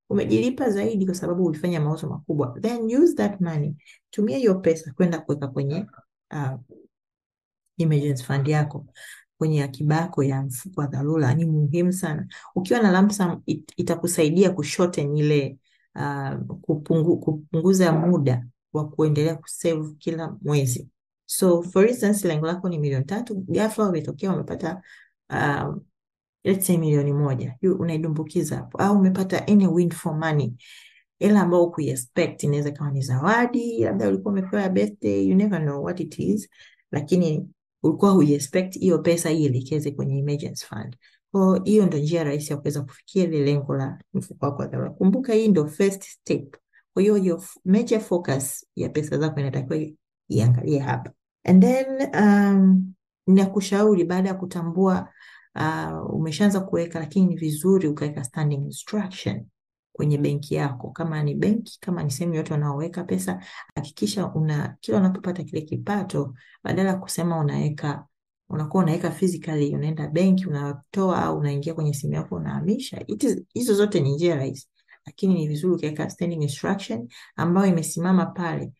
umejilipa 0.09 0.69
zaidi 0.69 1.05
kwa 1.05 1.15
sababu 1.15 1.45
ulifanya 1.45 1.79
mauzo 1.81 2.09
makubwa, 2.09 2.57
then 2.61 2.95
use 3.03 3.13
that 3.13 3.41
money, 3.41 3.75
tumia 4.09 4.37
hiyo 4.37 4.55
pesa 4.55 4.93
kwenda 4.93 5.19
kuweka 5.19 5.47
kwenye 5.47 5.85
uh, 6.33 6.59
emergency 7.77 8.23
fund 8.23 8.47
yako 8.47 8.85
kwenye 9.37 9.63
akiba 9.63 9.95
yako 9.95 10.23
ya 10.23 10.41
mfuko 10.41 10.81
wa 10.81 10.87
dharura. 10.87 11.33
Ni 11.33 11.45
muhimu 11.45 11.93
sana. 11.93 12.27
Ukiwa 12.55 12.79
na 12.79 12.91
lump 13.01 13.11
sum 13.11 13.41
it, 13.45 13.71
itakusaidia 13.77 14.49
kushorten 14.49 15.17
ile 15.17 15.57
uh, 15.95 16.57
kupungu, 16.61 17.17
kupunguza 17.19 17.91
muda 17.91 18.45
wa 18.73 18.89
kuendelea 18.89 19.35
kusave 19.35 19.93
kila 19.99 20.37
mwezi. 20.41 20.89
So 21.25 21.61
for 21.63 21.87
instance, 21.87 22.27
lengo 22.27 22.47
lako 22.47 22.69
ni 22.69 22.79
milioni 22.79 23.05
tatu, 23.05 23.35
ghafla 23.35 23.85
wametokea 23.85 24.29
wamepata 24.31 24.81
uh, 25.29 25.75
let's 26.45 26.65
say 26.67 26.77
milioni 26.77 27.13
moja, 27.13 27.55
unaidumbukiza 27.79 28.55
hapo, 28.55 28.77
au 28.77 28.97
umepata 28.97 29.47
any 29.47 29.67
windfall 29.67 30.15
money, 30.17 30.53
ila 31.19 31.41
ambayo 31.41 31.67
kuiexpect 31.67 32.43
Inaweza 32.43 32.71
kama 32.71 32.91
ni 32.91 33.01
zawadi, 33.01 33.79
labda 33.83 34.07
ulikuwa 34.07 34.31
umepewa 34.33 34.69
birthday, 34.69 35.27
you 35.27 35.35
never 35.35 35.61
know 35.61 35.83
what 35.83 35.99
it 35.99 36.19
is, 36.19 36.49
lakini 36.91 37.49
ulikuwa 37.83 38.11
huiexpect 38.11 38.79
hiyo 38.79 38.99
pesa 38.99 39.29
hii 39.29 39.43
ielekeze 39.43 39.91
kwenye 39.91 40.17
emergency 40.19 40.65
fund. 40.65 40.95
Kwa 41.31 41.61
hiyo 41.63 41.85
ndio 41.85 41.99
njia 41.99 42.23
rahisi 42.23 42.53
ya 42.53 42.57
kuweza 42.57 42.81
kufikia 42.81 43.23
ile 43.23 43.43
lengo 43.43 43.75
la 43.75 43.99
mfuko 44.13 44.45
wako 44.45 44.61
wa 44.61 44.67
dharura. 44.67 44.89
Kumbuka 44.89 45.33
hii 45.33 45.47
ndio 45.47 45.67
first 45.67 46.03
step. 46.03 46.55
Kwa 46.93 47.01
hiyo 47.01 47.17
your 47.17 47.41
major 47.65 47.99
focus 47.99 48.65
ya 48.75 48.89
pesa 48.89 49.17
zako 49.17 49.39
inatakiwa 49.39 49.79
iangalie 50.29 50.79
hapa, 50.79 51.11
and 51.43 51.63
then 51.63 51.85
um, 52.23 52.93
nakushauri 53.27 54.03
baada 54.03 54.29
ya 54.29 54.35
kutambua 54.35 55.09
uh, 55.55 56.13
umeshaanza 56.15 56.59
kuweka, 56.59 56.99
lakini 56.99 57.25
ni 57.25 57.35
vizuri 57.35 57.87
ukaweka 57.87 58.23
standing 58.23 58.55
instruction 58.65 59.45
kwenye 59.91 60.17
benki 60.17 60.55
yako. 60.55 60.89
Kama 60.91 61.23
ni 61.23 61.35
benki, 61.35 61.79
kama 61.81 62.03
ni 62.03 62.11
sehemu 62.11 62.33
yote 62.35 62.53
wanaoweka 62.53 63.03
pesa, 63.03 63.43
hakikisha 63.75 64.27
una 64.33 64.77
kila 64.79 64.97
unapopata 64.97 65.43
kile 65.43 65.61
kipato, 65.61 66.33
badala 66.63 66.89
ya 66.89 66.95
kusema 66.95 67.39
unaweka 67.39 68.05
unakuwa 68.49 68.83
unaweka 68.83 69.11
physically, 69.11 69.75
unaenda 69.75 70.07
benki 70.07 70.45
unatoa, 70.47 71.23
au 71.23 71.37
unaingia 71.39 71.73
kwenye 71.73 71.93
simu 71.93 72.13
yako 72.13 72.35
unahamisha. 72.35 73.05
Hizo 73.53 73.73
zote 73.73 73.99
ni 73.99 74.11
njia 74.13 74.35
rahisi, 74.35 74.67
lakini 75.05 75.33
ni 75.33 75.47
vizuri 75.47 75.75
ukaweka 75.75 76.09
standing 76.09 76.41
instruction 76.43 77.07
ambayo 77.35 77.67
imesimama 77.67 78.25
pale. 78.25 78.71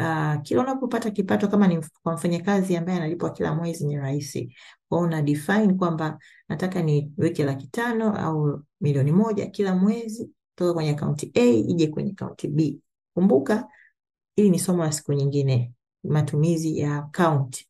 Uh, 0.00 0.42
kila 0.42 0.62
unapopata 0.62 1.10
kipato, 1.10 1.48
kama 1.48 1.66
ni 1.68 1.80
kwa 2.02 2.12
mfanyakazi 2.14 2.76
ambaye 2.76 2.98
analipwa 2.98 3.30
kila 3.30 3.54
mwezi, 3.54 3.86
ni 3.86 3.96
rahisi 3.96 4.56
kwao 4.88 5.00
una 5.02 5.22
define 5.22 5.74
kwamba 5.74 6.18
nataka 6.48 6.82
niweke 6.82 7.44
laki 7.44 7.66
tano 7.66 8.16
au 8.16 8.62
milioni 8.80 9.12
moja 9.12 9.46
kila 9.46 9.74
mwezi 9.74 10.30
toka 10.54 10.74
kwenye 10.74 10.90
akaunti 10.90 11.30
A 11.34 11.40
ije 11.44 11.86
kwenye 11.86 12.10
akaunti 12.10 12.48
B. 12.48 12.80
Kumbuka 13.14 13.68
hili 14.36 14.50
ni 14.50 14.58
somo 14.58 14.82
la 14.84 14.92
siku 14.92 15.12
nyingine, 15.12 15.72
matumizi 16.04 16.78
ya 16.78 16.96
akaunti 16.96 17.68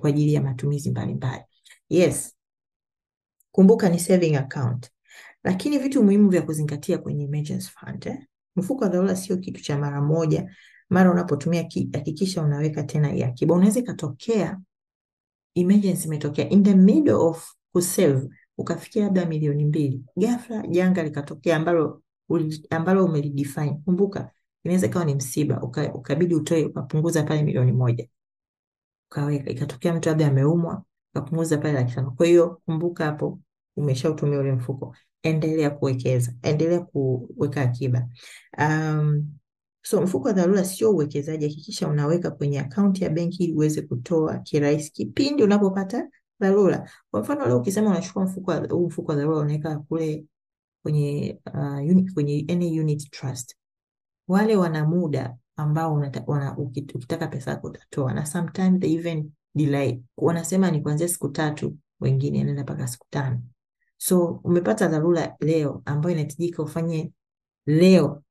kwa 0.00 0.08
ajili 0.08 0.34
ya 0.34 0.42
matumizi 0.42 0.90
mbalimbali. 0.90 1.42
Yes, 1.88 2.36
kumbuka 3.52 3.88
ni 3.88 3.98
saving 3.98 4.36
account, 4.36 4.90
lakini 5.44 5.78
vitu 5.78 6.02
muhimu 6.04 6.28
vya 6.30 6.42
kuzingatia 6.42 6.98
kwenye 6.98 7.24
emergency 7.24 7.70
fund 7.70 8.06
eh? 8.06 8.26
Mfuko 8.56 8.84
wa 8.84 8.90
dharura 8.90 9.16
sio 9.16 9.36
kitu 9.36 9.62
cha 9.62 9.78
mara 9.78 10.00
moja. 10.00 10.50
Mara 10.90 11.10
unapotumia 11.10 11.62
hakikisha 11.92 12.42
unaweka 12.42 12.82
tena 12.82 13.12
ya 13.12 13.28
akiba. 13.28 13.54
Unaweza 13.54 13.80
ikatokea 13.80 14.60
emergency 15.54 16.06
imetokea 16.06 16.48
in 16.48 16.62
the 16.62 16.74
middle 16.74 17.12
of 17.14 17.52
kusave 17.72 18.28
ukafikia 18.58 19.02
labda 19.04 19.26
milioni 19.26 19.64
mbili, 19.64 20.04
ghafla 20.16 20.66
janga 20.66 21.02
likatokea 21.02 21.56
ambalo 21.56 22.02
ambalo 22.70 23.04
umelidefine. 23.04 23.80
Kumbuka 23.84 24.30
inaweza 24.64 24.86
ikawa 24.86 25.04
ni 25.04 25.14
msiba, 25.14 25.62
ukabidi 25.94 26.34
utoe, 26.34 26.64
ukapunguza 26.64 27.22
pale 27.22 27.42
milioni 27.42 27.72
moja 27.72 28.08
ukaweka. 29.10 29.50
Ikatokea 29.50 29.94
mtu 29.94 30.08
labda 30.08 30.26
ameumwa, 30.26 30.82
ukapunguza 31.14 31.58
pale 31.58 31.74
laki 31.74 31.94
tano. 31.94 32.10
Kwa 32.10 32.26
hiyo 32.26 32.60
kumbuka 32.66 33.04
hapo 33.04 33.40
umeshautumia 33.76 34.38
ule 34.38 34.52
mfuko, 34.52 34.96
endelea 35.22 35.70
kuwekeza, 35.70 36.34
endelea 36.42 36.80
kuweka 36.80 37.60
akiba. 37.62 38.08
Um, 38.58 39.30
so 39.86 40.02
mfuko 40.02 40.28
wa 40.28 40.32
dharura 40.34 40.64
sio 40.64 40.90
uwekezaji. 40.92 41.44
Hakikisha 41.48 41.88
unaweka 41.88 42.30
kwenye 42.30 42.60
akaunti 42.60 43.04
ya 43.04 43.10
benki 43.10 43.44
ili 43.44 43.52
uweze 43.52 43.82
kutoa 43.82 44.38
kirahisi 44.38 44.92
kipindi 44.92 45.42
unapopata 45.42 46.08
dharura. 46.40 46.90
Kwa 47.10 47.20
mfano 47.20 47.46
leo 47.46 47.58
ukisema 47.58 47.90
unachukua 47.90 48.24
mfuko 48.24 48.52
huu 48.70 48.86
mfuko 48.86 49.12
wa 49.12 49.16
dharura 49.18 49.38
unaweka 49.38 49.78
kule 49.78 50.24
kwenye 50.82 51.40
uh, 51.54 51.78
unit, 51.78 52.14
kwenye 52.14 52.46
any 52.48 52.80
unit 52.80 53.10
trust, 53.10 53.56
wale 54.28 54.56
wana 54.56 54.84
muda 54.84 55.36
ambao 55.56 55.94
unata, 55.94 56.22
wana, 56.26 56.58
ukitaka 56.58 57.26
pesa 57.26 57.50
yako 57.50 57.66
utatoa, 57.66 58.14
na 58.14 58.26
sometimes 58.26 58.80
they 58.80 58.94
even 58.94 59.30
delay, 59.54 60.00
wanasema 60.16 60.70
ni 60.70 60.80
kuanzia 60.80 61.08
siku 61.08 61.28
tatu, 61.28 61.76
wengine 62.00 62.38
inaenda 62.38 62.62
mpaka 62.62 62.86
siku 62.88 63.06
tano. 63.10 63.42
So 63.96 64.40
umepata 64.44 64.88
dharura 64.88 65.36
leo 65.40 65.82
ambayo 65.84 66.12
inahitajika 66.12 66.62
ufanye 66.62 67.12
leo, 67.66 68.22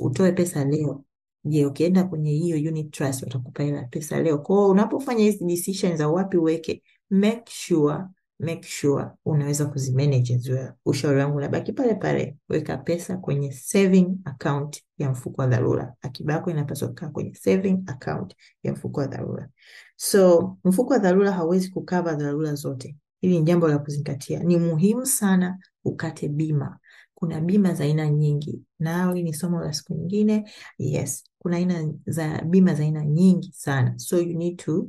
utoe 0.00 0.32
pesa 0.32 0.64
leo. 0.64 1.04
Je, 1.44 1.66
ukienda 1.66 2.04
kwenye 2.04 2.30
hiyo 2.30 2.70
unit 2.70 2.90
trust 2.90 3.22
watakupa 3.22 3.62
hela 3.62 3.82
pesa 3.82 4.22
leo. 4.22 4.38
Kwa 4.38 4.68
unapofanya 4.68 5.24
hizi 5.24 5.44
decisions 5.44 5.98
za 5.98 6.08
wapi 6.08 6.36
uweke, 6.36 6.82
make 7.10 7.52
sure 7.52 8.04
make 8.42 8.68
sure 8.68 9.06
unaweza 9.24 9.66
kuzimanage 9.66 10.40
well. 10.52 10.72
Ushauri 10.86 11.18
wangu 11.20 11.36
unabaki 11.36 11.72
pale 11.72 11.94
pale, 11.94 12.36
weka 12.48 12.76
pesa 12.76 13.16
kwenye 13.16 13.52
saving 13.52 14.18
account 14.24 14.82
ya 14.98 15.10
mfuko 15.10 15.42
wa 15.42 15.46
dharura. 15.48 15.94
Akiba 16.00 16.32
yako 16.32 16.50
inapaswa 16.50 16.88
kukaa 16.88 17.08
kwenye 17.08 17.34
saving 17.34 17.82
account 17.86 18.34
ya 18.62 18.72
mfuko 18.72 19.00
wa 19.00 19.06
dharura. 19.06 19.48
So 19.96 20.56
mfuko 20.64 20.92
wa 20.92 20.98
dharura 20.98 21.32
hauwezi 21.32 21.70
kukava 21.70 22.14
dharura 22.14 22.54
zote. 22.54 22.96
Hili 23.20 23.38
ni 23.38 23.44
jambo 23.44 23.68
la 23.68 23.78
kuzingatia. 23.78 24.42
Ni 24.42 24.56
muhimu 24.56 25.06
sana 25.06 25.58
ukate 25.84 26.28
bima. 26.28 26.78
Kuna 27.22 27.40
bima 27.40 27.74
za 27.74 27.84
aina 27.84 28.10
nyingi, 28.10 28.60
na 28.78 29.08
hili 29.08 29.22
ni 29.22 29.34
somo 29.34 29.60
la 29.60 29.72
siku 29.72 29.94
nyingine. 29.94 30.50
Yes, 30.78 31.24
kuna 31.38 31.56
aina 31.56 31.92
za 32.06 32.42
bima 32.42 32.74
za 32.74 32.82
aina 32.82 33.04
nyingi 33.04 33.52
sana, 33.54 33.98
so 33.98 34.18
you 34.18 34.38
need 34.38 34.56
to, 34.56 34.88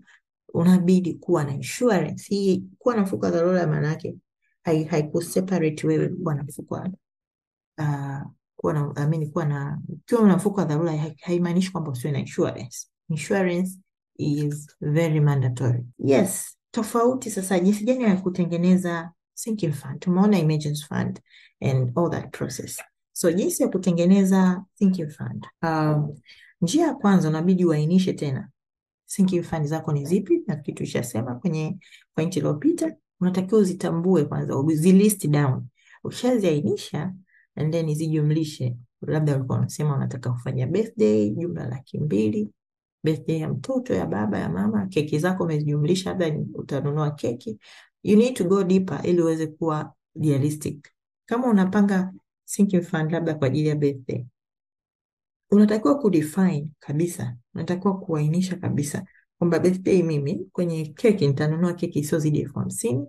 unabidi 0.54 1.14
kuwa 1.14 1.44
na 1.44 1.54
insurance. 1.54 2.26
Hii 2.36 2.64
kuwa 2.78 2.96
na 2.96 3.02
mfuko 3.02 3.26
wa 3.26 3.32
dharura 3.32 3.68
maana 3.68 3.88
yake 3.88 4.16
haikuseparate 4.64 5.88
wewe 5.88 6.10
kuwa 6.10 6.36
na 6.36 6.44
mfuko 6.44 6.80
mean, 6.80 6.92
kuwa 9.32 9.46
na 9.46 9.82
ukiwa 9.90 10.28
na 10.28 10.36
mfuko 10.38 10.60
wa 10.62 10.66
dharura 10.66 10.94
haimaanishi 11.22 11.72
kwamba 11.72 11.92
usiwe 11.92 12.14
na 12.14 12.20
insurance. 12.20 12.88
Insurance 13.10 13.80
is 14.18 14.68
very 14.82 15.20
mandatory. 15.20 15.84
Yes, 16.00 16.58
tofauti 16.72 17.32
sasa, 17.32 17.60
jinsi 17.60 17.84
gani 17.86 18.04
ya 18.04 18.16
kutengeneza 18.18 19.12
sinking 19.44 19.74
fund. 19.74 20.00
Tumeona 20.00 20.38
emergency 20.40 20.86
fund 20.90 21.20
and 21.62 21.92
all 21.98 22.10
that 22.10 22.32
process. 22.38 22.82
So 23.12 23.32
jinsi 23.32 23.64
ya 23.64 23.70
kutengeneza 23.70 24.64
sinking 24.74 25.10
fund. 25.10 25.48
Um, 25.64 26.16
njia 26.62 26.88
ya 26.88 26.94
kwanza 26.94 27.30
unabidi 27.30 27.66
uainishe 27.66 28.14
tena 28.14 28.50
sinking 29.06 29.44
fund 29.44 29.66
zako 29.66 29.92
ni 29.94 30.06
zipi, 30.06 30.44
na 30.48 30.56
kitu 30.56 30.84
ishasema 30.84 31.36
kwenye 31.36 31.78
pointi 32.16 32.40
iliyopita, 32.40 32.96
unatakiwa 33.20 33.62
uzitambue 33.62 34.26
kwanza, 34.26 34.58
uzilist 34.58 35.28
down. 35.28 35.66
Ukishaziainisha 36.04 37.14
and 37.56 37.74
then 37.74 37.96
zijumlishe, 37.96 38.76
labda 39.02 39.36
ulikuwa 39.36 39.58
unasema 39.58 39.96
unataka 39.96 40.32
kufanya 40.32 40.68
birthday 40.68 41.30
jumla 41.30 41.68
laki 41.68 42.00
mbili, 42.00 42.50
birthday 43.04 43.40
ya 43.40 43.50
mtoto, 43.50 43.94
ya 43.94 44.06
baba, 44.06 44.40
ya 44.40 44.50
mama, 44.50 44.86
keki 44.88 45.20
zako 45.20 45.44
umezijumlisha, 45.44 46.10
labda 46.10 46.36
utanunua 46.54 47.12
keki. 47.12 47.60
You 48.04 48.18
need 48.18 48.36
to 48.38 48.44
go 48.44 48.64
deeper 48.64 49.02
ili 49.04 49.22
uweze 49.22 49.48
kuwa 49.48 49.94
realistic. 50.22 50.88
Kama 51.26 51.48
unapanga 51.48 52.14
sinking 52.44 52.82
fund 52.82 53.12
labda 53.12 53.34
kwa 53.34 53.48
ajili 53.48 53.68
ya 53.70 53.76
birthday, 53.76 54.26
unatakiwa 55.52 56.00
kudefine 56.00 56.70
kabisa, 56.80 57.38
unatakiwa 57.56 58.00
kuainisha 58.00 58.56
kabisa 58.56 59.06
kwamba 59.38 59.60
birthday 59.60 60.04
mimi 60.04 60.50
kwenye 60.52 60.86
keki 60.86 61.28
nitanunua 61.28 61.74
keki 61.74 62.00
isiyozidi 62.00 62.40
elfu 62.40 62.60
hamsini 62.60 63.08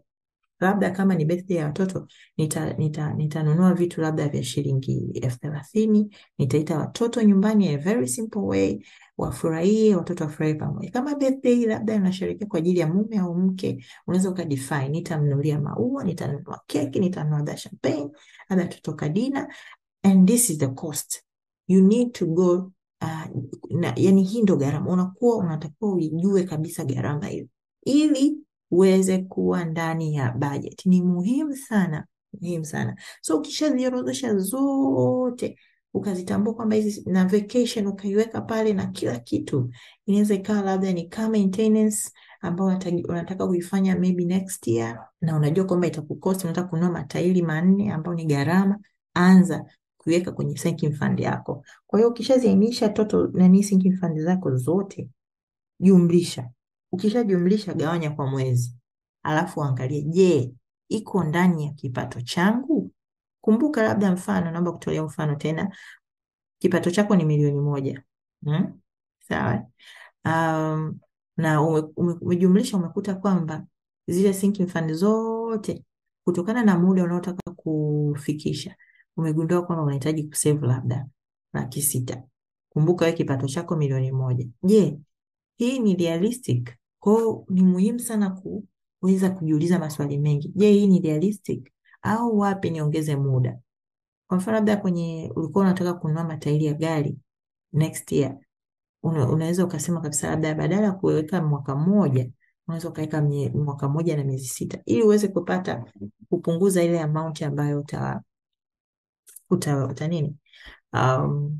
labda 0.60 0.90
kama 0.90 1.14
ni 1.14 1.24
birthday 1.24 1.56
ya 1.56 1.66
watoto 1.66 2.08
nita, 2.36 2.72
nita, 2.72 3.14
nitanunua 3.14 3.74
vitu 3.74 4.00
labda 4.00 4.28
vya 4.28 4.42
shilingi 4.44 5.10
elfu 5.22 5.38
thelathini 5.38 6.16
nitaita 6.38 6.78
watoto 6.78 7.22
nyumbani 7.22 7.68
a 7.68 7.76
very 7.78 8.08
simple 8.08 8.40
way 8.42 8.84
wafurahie 9.18 9.96
watoto 9.96 10.24
wafurahie 10.24 10.54
pamoja. 10.54 10.90
Kama 10.90 11.14
birthday 11.14 11.66
labda 11.66 11.94
unasherekea 11.96 12.46
kwa 12.48 12.58
ajili 12.58 12.78
ya 12.80 12.86
mume 12.86 13.18
au 13.18 13.34
mke 13.34 13.84
unaweza 14.06 14.30
ukadefine 14.30 14.88
nitamnunulia 14.88 15.60
maua 15.60 16.04
nitanunua 16.04 16.60
keki 16.66 17.00
nitanunua 17.00 17.42
the 17.42 17.54
champagne 17.54 18.10
labda 18.48 18.66
tutoka 18.66 19.08
dina 19.08 19.54
and 20.02 20.28
this 20.28 20.50
is 20.50 20.58
the 20.58 20.68
cost. 20.68 21.22
You 21.68 21.80
need 21.80 22.12
to 22.12 22.26
go 22.26 22.72
uh, 23.02 23.24
na, 23.70 23.92
yani 23.96 24.22
hii 24.24 24.42
ndo 24.42 24.56
gharama. 24.56 24.90
Unakuwa 24.92 25.36
unatakiwa 25.36 25.92
uijue 25.92 26.42
kabisa 26.42 26.84
gharama 26.84 27.26
hiyo. 27.26 27.46
Ili 27.84 28.36
uweze 28.74 29.18
kuwa 29.18 29.64
ndani 29.64 30.14
ya 30.14 30.30
budget. 30.32 30.86
Ni 30.86 31.02
muhimu 31.02 31.56
sana, 31.56 32.06
muhimu 32.40 32.64
sana. 32.64 32.96
So 33.20 33.36
ukishaziorodhesha 33.38 34.36
zote 34.38 35.58
ukazitambua 35.94 36.54
kwamba 36.54 36.76
hizi 36.76 37.02
na 37.10 37.24
vacation 37.24 37.86
ukaiweka 37.86 38.40
pale 38.40 38.72
na 38.72 38.86
kila 38.86 39.18
kitu, 39.18 39.70
inaweza 40.06 40.34
ikawa 40.34 40.62
labda 40.62 40.92
ni 40.92 41.08
car 41.08 41.30
maintenance 41.30 42.10
ambao 42.40 42.66
unataka 43.08 43.46
kuifanya 43.46 43.96
maybe 43.98 44.24
next 44.24 44.66
year, 44.66 45.06
na 45.20 45.36
unajua 45.36 45.64
kwamba 45.64 45.86
itakukosti, 45.86 46.44
unataka 46.46 46.68
kununua 46.68 46.90
matairi 46.90 47.42
manne 47.42 47.92
ambao 47.92 48.14
ni 48.14 48.24
gharama, 48.26 48.78
anza 49.14 49.64
kuiweka 49.96 50.32
kwenye 50.32 50.56
sinking 50.56 50.92
fund 50.92 51.20
yako. 51.20 51.64
Kwa 51.86 51.98
hiyo 51.98 52.08
ukishaziainisha 52.08 52.88
total 52.88 53.30
nani 53.32 53.62
sinking 53.62 53.96
fund 53.96 54.18
zako 54.20 54.56
zote, 54.56 55.08
jumlisha 55.80 56.48
Ukishajumlisha 56.94 57.74
gawanya 57.74 58.10
kwa 58.10 58.26
mwezi, 58.26 58.76
alafu 59.22 59.60
uangalie 59.60 60.02
je, 60.02 60.54
iko 60.88 61.24
ndani 61.24 61.64
ya 61.64 61.72
kipato 61.72 62.20
changu? 62.20 62.90
Kumbuka 63.40 63.82
labda 63.82 64.12
mfano, 64.12 64.50
naomba 64.50 64.72
kutolea 64.72 65.02
mfano 65.04 65.34
tena, 65.36 65.76
kipato 66.58 66.90
chako 66.90 67.16
ni 67.16 67.24
milioni 67.24 67.60
moja 67.60 68.02
hmm? 68.44 68.80
Sawa. 69.28 69.66
Um, 70.24 70.98
na 71.36 71.62
umejumlisha 71.96 72.76
ume- 72.76 72.84
umekuta 72.86 73.14
kwamba 73.14 73.66
zile 74.08 74.34
sinking 74.34 74.66
fund 74.68 74.92
zote 74.92 75.84
kutokana 76.24 76.62
na 76.64 76.78
muda 76.78 77.04
unaotaka 77.04 77.52
kufikisha 77.52 78.76
umegundua 79.16 79.62
kwamba 79.66 79.84
unahitaji 79.84 80.22
kusave 80.24 80.66
labda 80.66 81.06
laki 81.52 81.82
sita. 81.82 82.22
Kumbuka 82.68 83.04
wewe 83.04 83.16
kipato 83.16 83.46
chako 83.48 83.76
milioni 83.76 84.12
moja. 84.12 84.46
Je, 84.62 84.98
hii 85.56 85.78
ni 85.78 85.96
realistic? 85.96 86.70
Kwa 87.04 87.14
hiyo 87.14 87.44
ni 87.48 87.62
muhimu 87.62 87.98
sana 87.98 88.30
kuweza 89.00 89.30
kujiuliza 89.30 89.78
maswali 89.78 90.18
mengi. 90.18 90.52
Je, 90.54 90.70
hii 90.72 90.86
ni 90.86 91.00
realistic 91.00 91.72
au 92.02 92.38
wapi 92.38 92.70
niongeze 92.70 93.16
muda? 93.16 93.58
Kwa 94.28 94.36
mfano 94.36 94.54
labda 94.56 94.76
kwenye 94.76 95.32
ulikuwa 95.36 95.64
unataka 95.64 95.94
kununua 95.94 96.24
matairi 96.24 96.64
ya 96.64 96.74
gari 96.74 97.16
next 97.72 98.12
year, 98.12 98.38
una, 99.02 99.28
unaweza 99.30 99.64
ukasema 99.64 100.00
kabisa 100.00 100.30
labda 100.30 100.54
badala 100.54 100.82
ya 100.86 100.92
kuweka 100.92 101.42
mwaka 101.42 101.74
mmoja 101.74 102.30
unaweza 102.66 102.88
ukaweka 102.88 103.22
mwaka 103.54 103.88
mmoja 103.88 104.16
na 104.16 104.24
miezi 104.24 104.48
sita 104.48 104.78
ili 104.86 105.02
uweze 105.02 105.28
kupata 105.28 105.84
kupunguza 106.28 106.82
ile 106.82 107.00
amount 107.00 107.42
ambayo 107.42 107.80
uta, 107.80 108.22
uta, 109.50 109.86
uta 109.86 110.08
nini 110.08 110.36
um, 110.92 111.58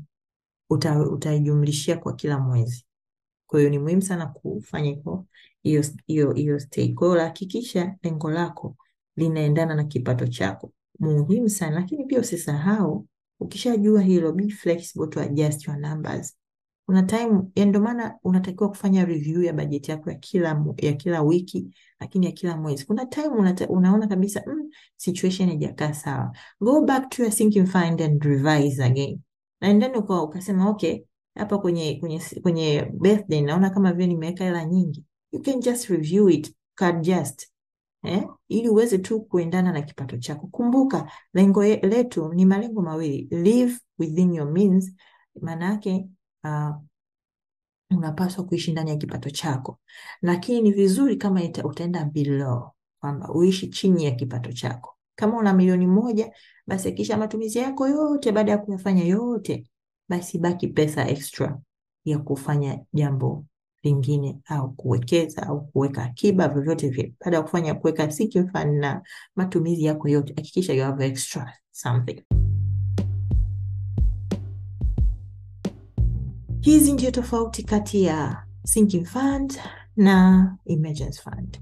uta, 0.69 1.05
kwa 2.01 2.15
kila 2.15 2.39
mwezi. 2.39 2.85
Kwa 3.47 3.59
hiyo 3.59 3.69
ni 3.71 3.79
muhimu 3.79 4.01
sana 4.01 4.27
kufanya 4.27 4.89
hiyo 5.63 5.83
hiyo 6.07 6.31
hiyo 6.33 6.59
stage. 6.59 6.93
Kwa 6.93 7.07
hiyo 7.07 7.19
hakikisha 7.21 7.95
lengo 8.03 8.31
lako 8.31 8.75
linaendana 9.15 9.75
na 9.75 9.83
kipato 9.83 10.27
chako, 10.27 10.71
muhimu 10.99 11.49
sana. 11.49 11.75
Lakini 11.75 12.05
pia 12.05 12.19
usisahau, 12.19 13.07
ukishajua 13.39 14.01
hilo, 14.01 14.31
be 14.33 14.49
flexible 14.49 15.07
to 15.07 15.21
adjust 15.21 15.67
your 15.67 15.77
numbers. 15.77 16.37
Kuna 16.85 17.03
time, 17.03 17.41
ndio 17.65 17.81
maana 17.81 18.15
unatakiwa 18.23 18.69
kufanya 18.69 19.05
review 19.05 19.43
ya 19.43 19.53
bajeti 19.53 19.91
yako 19.91 20.09
ya 20.09 20.15
kila 20.15 20.65
ya 20.77 20.93
kila 20.93 21.21
wiki, 21.21 21.75
lakini 21.99 22.25
ya 22.25 22.31
kila 22.31 22.57
mwezi. 22.57 22.85
Kuna 22.85 23.05
time 23.05 23.27
unata, 23.27 23.67
unaona 23.67 24.07
kabisa 24.07 24.43
mm, 24.47 24.69
situation 24.97 25.49
haijakaa 25.49 25.93
sawa, 25.93 26.37
go 26.61 26.81
back 26.81 27.09
to 27.09 27.23
your 27.23 27.31
thinking, 27.31 27.65
find 27.65 28.01
and 28.01 28.23
revise 28.23 28.83
again, 28.83 29.19
na 29.61 29.73
ndani 29.73 29.97
ukawa 29.97 30.23
ukasema 30.23 30.69
okay 30.69 31.03
hapa 31.35 31.57
kwenye 31.57 31.95
kwenye 31.99 32.21
kwenye 32.41 32.91
birthday 32.93 33.41
naona 33.41 33.69
kama 33.69 33.93
vile 33.93 34.07
nimeweka 34.07 34.43
hela 34.43 34.65
nyingi, 34.65 35.03
you 35.31 35.41
can 35.41 35.59
just 35.59 35.85
review 35.89 36.29
it, 36.29 36.55
adjust 36.81 37.47
eh, 38.03 38.27
ili 38.47 38.69
uweze 38.69 38.97
tu 38.97 39.21
kuendana 39.21 39.71
na 39.71 39.81
kipato 39.81 40.17
chako. 40.17 40.47
Kumbuka 40.47 41.11
lengo 41.33 41.63
letu 41.63 42.33
ni 42.33 42.45
malengo 42.45 42.81
mawili, 42.81 43.27
live 43.31 43.79
within 43.99 44.33
your 44.33 44.51
means, 44.51 44.93
maana 45.41 45.65
yake 45.65 46.07
uh, 46.43 46.75
unapaswa 47.91 48.43
kuishi 48.45 48.71
ndani 48.71 48.89
ya 48.89 48.95
kipato 48.97 49.29
chako, 49.29 49.79
lakini 50.21 50.61
ni 50.61 50.71
vizuri 50.71 51.15
kama 51.17 51.43
ita, 51.43 51.63
utaenda 51.63 52.05
below, 52.05 52.69
kwamba 52.99 53.29
uishi 53.33 53.67
chini 53.67 54.05
ya 54.05 54.11
kipato 54.11 54.51
chako. 54.51 54.95
Kama 55.15 55.37
una 55.37 55.53
milioni 55.53 55.87
moja, 55.87 56.31
basi 56.67 56.83
hakikisha 56.87 57.17
matumizi 57.17 57.59
yako 57.59 57.87
yote, 57.87 58.31
baada 58.31 58.51
ya 58.51 58.57
kuyafanya 58.57 59.03
yote, 59.03 59.67
basi 60.09 60.37
baki 60.37 60.67
pesa 60.67 61.07
extra 61.09 61.59
ya 62.05 62.19
kufanya 62.19 62.79
jambo 62.93 63.45
lingine 63.83 64.39
au 64.45 64.73
kuwekeza 64.73 65.43
au 65.47 65.61
kuweka 65.67 66.03
akiba, 66.03 66.47
vyovyote 66.47 66.89
vile. 66.89 67.13
Baada 67.19 67.37
ya 67.37 67.43
kufanya 67.43 67.73
kuweka 67.73 68.11
sinking 68.11 68.47
fund 68.51 68.73
na 68.79 69.01
matumizi 69.35 69.83
yako 69.85 70.09
yote, 70.09 70.33
hakikisha 70.35 70.73
you 70.73 70.83
have 70.83 71.05
extra 71.05 71.53
something. 71.71 72.23
Hizi 76.61 76.93
ndio 76.93 77.11
tofauti 77.11 77.63
kati 77.63 78.03
ya 78.03 78.43
sinking 78.63 79.05
fund 79.05 79.59
na 79.95 80.57
emergency 80.65 81.21
fund. 81.21 81.59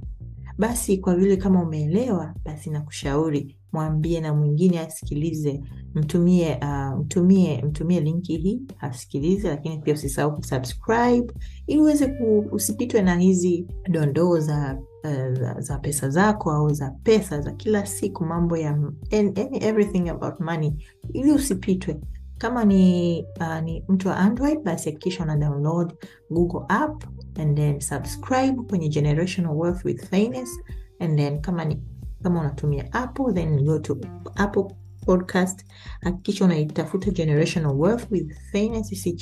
Basi 0.58 0.98
kwa 0.98 1.16
vile 1.16 1.38
kama 1.38 1.62
umeelewa, 1.64 2.36
basi 2.46 2.70
nakushauri 2.70 3.58
mwambie 3.74 4.22
na 4.22 4.34
mwingine 4.34 4.80
asikilize, 4.80 5.62
mtumie 5.96 6.58
uh, 6.62 7.00
mtumie 7.00 7.62
mtumie 7.66 8.00
linki 8.00 8.38
hii 8.38 8.62
asikilize, 8.80 9.50
lakini 9.50 9.78
pia 9.78 9.94
usisahau 9.94 10.36
kusubscribe 10.36 11.34
ili 11.68 11.82
uweze 11.82 12.14
usipitwe 12.52 13.02
na 13.02 13.16
hizi 13.16 13.68
dondoo 13.90 14.40
za, 14.40 14.80
uh, 15.04 15.60
za 15.60 15.78
pesa 15.80 16.10
zako 16.10 16.52
au 16.52 16.74
za 16.74 16.90
pesa 17.04 17.42
za 17.42 17.52
kila 17.52 17.86
siku, 17.86 18.26
mambo 18.26 18.58
ya 18.58 18.70
and, 19.12 19.40
and 19.40 19.64
everything 19.64 20.10
about 20.10 20.40
money, 20.40 20.74
ili 21.14 21.32
usipitwe. 21.32 22.00
Kama 22.38 22.66
ni, 22.66 23.26
uh, 23.40 23.60
ni 23.60 23.84
mtu 23.88 24.08
wa 24.08 24.18
Android 24.18 24.60
basi 24.64 24.90
hakikisha 24.90 25.24
una 25.24 25.38
download 25.38 25.94
Google 26.30 26.62
app 26.70 27.04
and 27.40 27.58
then 27.58 27.80
subscribe 27.80 28.62
kwenye 28.70 28.90
Generational 28.90 29.56
Wealth 29.58 29.86
with 29.86 30.10
Finance 30.10 30.52
and 31.00 31.18
then 31.18 31.42
kama 31.42 31.66
ni 31.66 31.82
kama 32.24 32.40
unatumia 32.40 32.94
Apple 32.94 33.34
then 33.34 33.64
go 33.66 33.80
to 33.80 33.98
Apple 34.36 34.66
Podcast, 35.06 35.66
hakikisha 36.02 36.46
unaitafuta 36.46 37.12
Generational 37.12 37.76
Wealth 37.80 38.12
with 38.12 38.34
Finance 38.52 39.16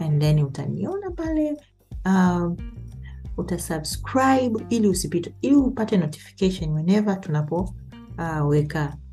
and 0.00 0.20
then 0.20 0.38
utaniona 0.44 1.10
pale 1.10 1.56
uh, 2.06 2.52
utasubscribe 3.36 4.66
ili 4.68 4.88
usipite, 4.88 5.34
ili 5.40 5.54
upate 5.56 5.96
notification 5.96 6.72
whenever 6.72 7.20
tunapo 7.20 7.74
uh, 8.18 8.54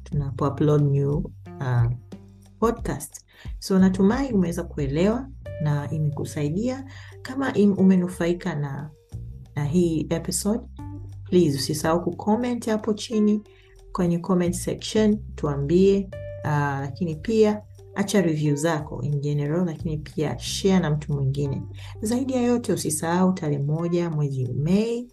tunapo 0.04 0.48
upload 0.48 0.82
new 0.82 1.14
uh, 1.60 1.86
podcast. 2.60 3.26
So 3.60 3.80
natumai 3.80 4.32
umeweza 4.34 4.64
kuelewa 4.64 5.30
na 5.62 5.92
imekusaidia. 5.92 6.86
Kama 7.22 7.54
im, 7.54 7.72
umenufaika 7.78 8.56
na, 8.56 8.90
na 9.56 9.66
hii 9.66 10.08
episode, 10.10 10.64
please 11.30 11.58
usisahau 11.58 12.04
kucomment 12.04 12.65
hapo 12.68 12.94
chini 12.94 13.42
kwenye 13.92 14.18
comment 14.20 14.54
section, 14.56 15.18
tuambie. 15.36 16.10
Uh, 16.44 16.50
lakini 16.80 17.15
pia 17.15 17.62
acha 17.96 18.22
review 18.22 18.56
zako 18.56 19.02
in 19.02 19.20
general, 19.22 19.65
lakini 19.65 19.98
pia 19.98 20.39
share 20.39 20.80
na 20.80 20.89
mtu 20.92 21.13
mwingine. 21.13 21.62
Zaidi 22.02 22.34
ya 22.34 22.42
yote 22.42 22.74
usisahau 22.74 23.34
tarehe 23.34 23.63
moja 23.63 24.10
mwezi 24.10 24.48
Mei 24.54 25.08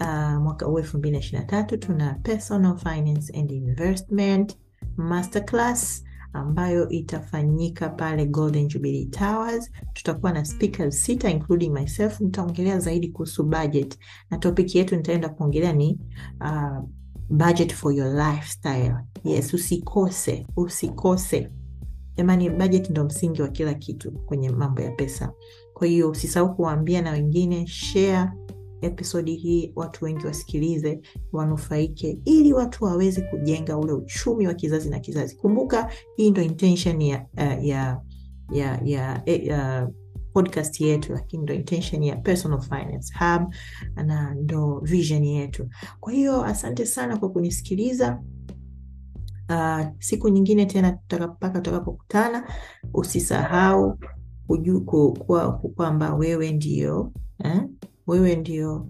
uh, 0.00 0.42
mwaka 0.42 0.66
huu 0.66 0.78
elfu 0.78 0.98
mbili 0.98 1.12
na 1.12 1.18
ishirini 1.18 1.46
tatu 1.46 1.76
tuna 1.76 2.14
personal 2.22 2.76
finance 2.78 3.38
and 3.38 3.50
investment 3.50 4.56
masterclass 4.96 6.04
ambayo 6.36 6.88
itafanyika 6.88 7.88
pale 7.88 8.26
Golden 8.26 8.68
Jubilee 8.68 9.04
Towers. 9.06 9.70
Tutakuwa 9.92 10.32
na 10.32 10.44
speakers 10.44 11.02
sita 11.04 11.30
including 11.30 11.70
myself. 11.72 12.20
Nitaongelea 12.20 12.78
zaidi 12.78 13.08
kuhusu 13.08 13.44
budget 13.44 13.98
na 14.30 14.38
topic 14.38 14.74
yetu 14.74 14.96
nitaenda 14.96 15.28
kuongelea 15.28 15.72
ni 15.72 15.98
uh, 16.40 16.84
budget 17.30 17.74
for 17.74 17.92
your 17.94 18.14
lifestyle. 18.32 18.94
Yes, 19.24 19.54
usikose, 19.54 20.46
usikose 20.56 21.50
jamani, 22.16 22.50
budget 22.50 22.90
ndo 22.90 23.04
msingi 23.04 23.42
wa 23.42 23.48
kila 23.48 23.74
kitu 23.74 24.12
kwenye 24.12 24.50
mambo 24.50 24.82
ya 24.82 24.90
pesa. 24.90 25.32
Kwa 25.74 25.86
hiyo 25.86 26.10
usisahau 26.10 26.54
kuwaambia 26.54 27.02
na 27.02 27.10
wengine, 27.10 27.66
share 27.66 28.30
episodi 28.80 29.34
hii, 29.36 29.72
watu 29.76 30.04
wengi 30.04 30.26
wasikilize, 30.26 31.00
wanufaike, 31.32 32.18
ili 32.24 32.52
watu 32.52 32.84
waweze 32.84 33.20
kujenga 33.20 33.78
ule 33.78 33.92
uchumi 33.92 34.46
wa 34.46 34.54
kizazi 34.54 34.90
na 34.90 34.98
kizazi. 35.00 35.36
Kumbuka 35.36 35.90
hii 36.16 36.30
ndo 36.30 36.42
intention 36.42 37.02
ya, 37.02 37.26
uh, 37.36 37.64
ya, 37.64 38.00
ya, 38.52 38.80
ya, 38.84 39.22
ya 39.26 39.88
podcast 40.32 40.80
yetu, 40.80 41.12
lakini 41.12 41.42
ndo 41.42 41.54
intention 41.54 42.02
ya 42.02 42.16
Personal 42.16 42.60
Finance 42.60 43.14
Hub 43.18 43.54
na 44.06 44.34
ndo 44.34 44.80
vision 44.84 45.24
yetu. 45.24 45.68
Kwa 46.00 46.12
hiyo 46.12 46.44
asante 46.44 46.86
sana 46.86 47.16
kwa 47.16 47.30
kunisikiliza. 47.30 48.22
Uh, 49.48 49.80
siku 49.98 50.28
nyingine 50.28 50.66
tena 50.66 50.98
mpaka 51.10 51.48
tutakapokutana, 51.60 52.48
usisahau 52.94 53.98
kwamba 55.76 56.14
wewe 56.14 56.52
ndio 56.52 57.12
eh? 57.44 57.62
Wewe 58.06 58.36
ndio 58.36 58.86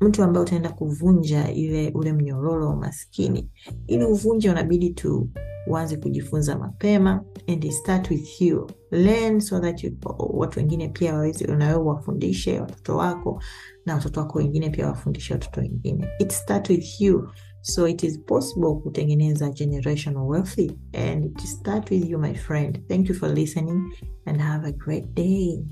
mtu 0.00 0.22
ambaye 0.22 0.42
utaenda 0.46 0.72
kuvunja 0.72 1.50
ile 1.52 1.90
ule 1.94 2.12
mnyororo 2.12 2.66
wa 2.66 2.74
umaskini. 2.74 3.50
Ili 3.86 4.04
uvunje, 4.04 4.50
unabidi 4.50 4.90
tu 4.90 5.28
uanze 5.66 5.96
kujifunza 5.96 6.58
mapema, 6.58 7.24
and 7.48 7.70
start 7.70 8.10
with 8.10 8.40
you 8.40 8.66
learn 8.90 9.40
so 9.40 9.60
that 9.60 9.84
you, 9.84 9.92
watu 10.18 10.58
wengine 10.58 10.88
pia 10.88 11.14
waweze, 11.14 11.44
unawewe 11.44 11.82
wafundishe 11.82 12.60
watoto 12.60 12.96
wako 12.96 13.42
na 13.86 13.94
watoto 13.94 14.20
wako 14.20 14.38
wengine 14.38 14.70
pia 14.70 14.86
wafundishe 14.86 15.34
watoto 15.34 15.60
wengine. 15.60 16.08
It 16.18 16.32
start 16.32 16.68
with 16.70 17.00
you 17.00 17.28
so 17.60 17.88
it 17.88 18.02
is 18.02 18.20
possible 18.20 18.74
kutengeneza 18.74 19.50
generational 19.50 20.26
wealthy 20.28 20.70
and 20.92 21.24
it 21.24 21.40
start 21.40 21.90
with 21.90 22.10
you 22.10 22.18
my 22.18 22.34
friend. 22.34 22.88
Thank 22.88 23.08
you 23.08 23.14
for 23.14 23.28
listening 23.34 23.92
and 24.26 24.40
have 24.40 24.68
a 24.68 24.72
great 24.72 25.14
day. 25.14 25.64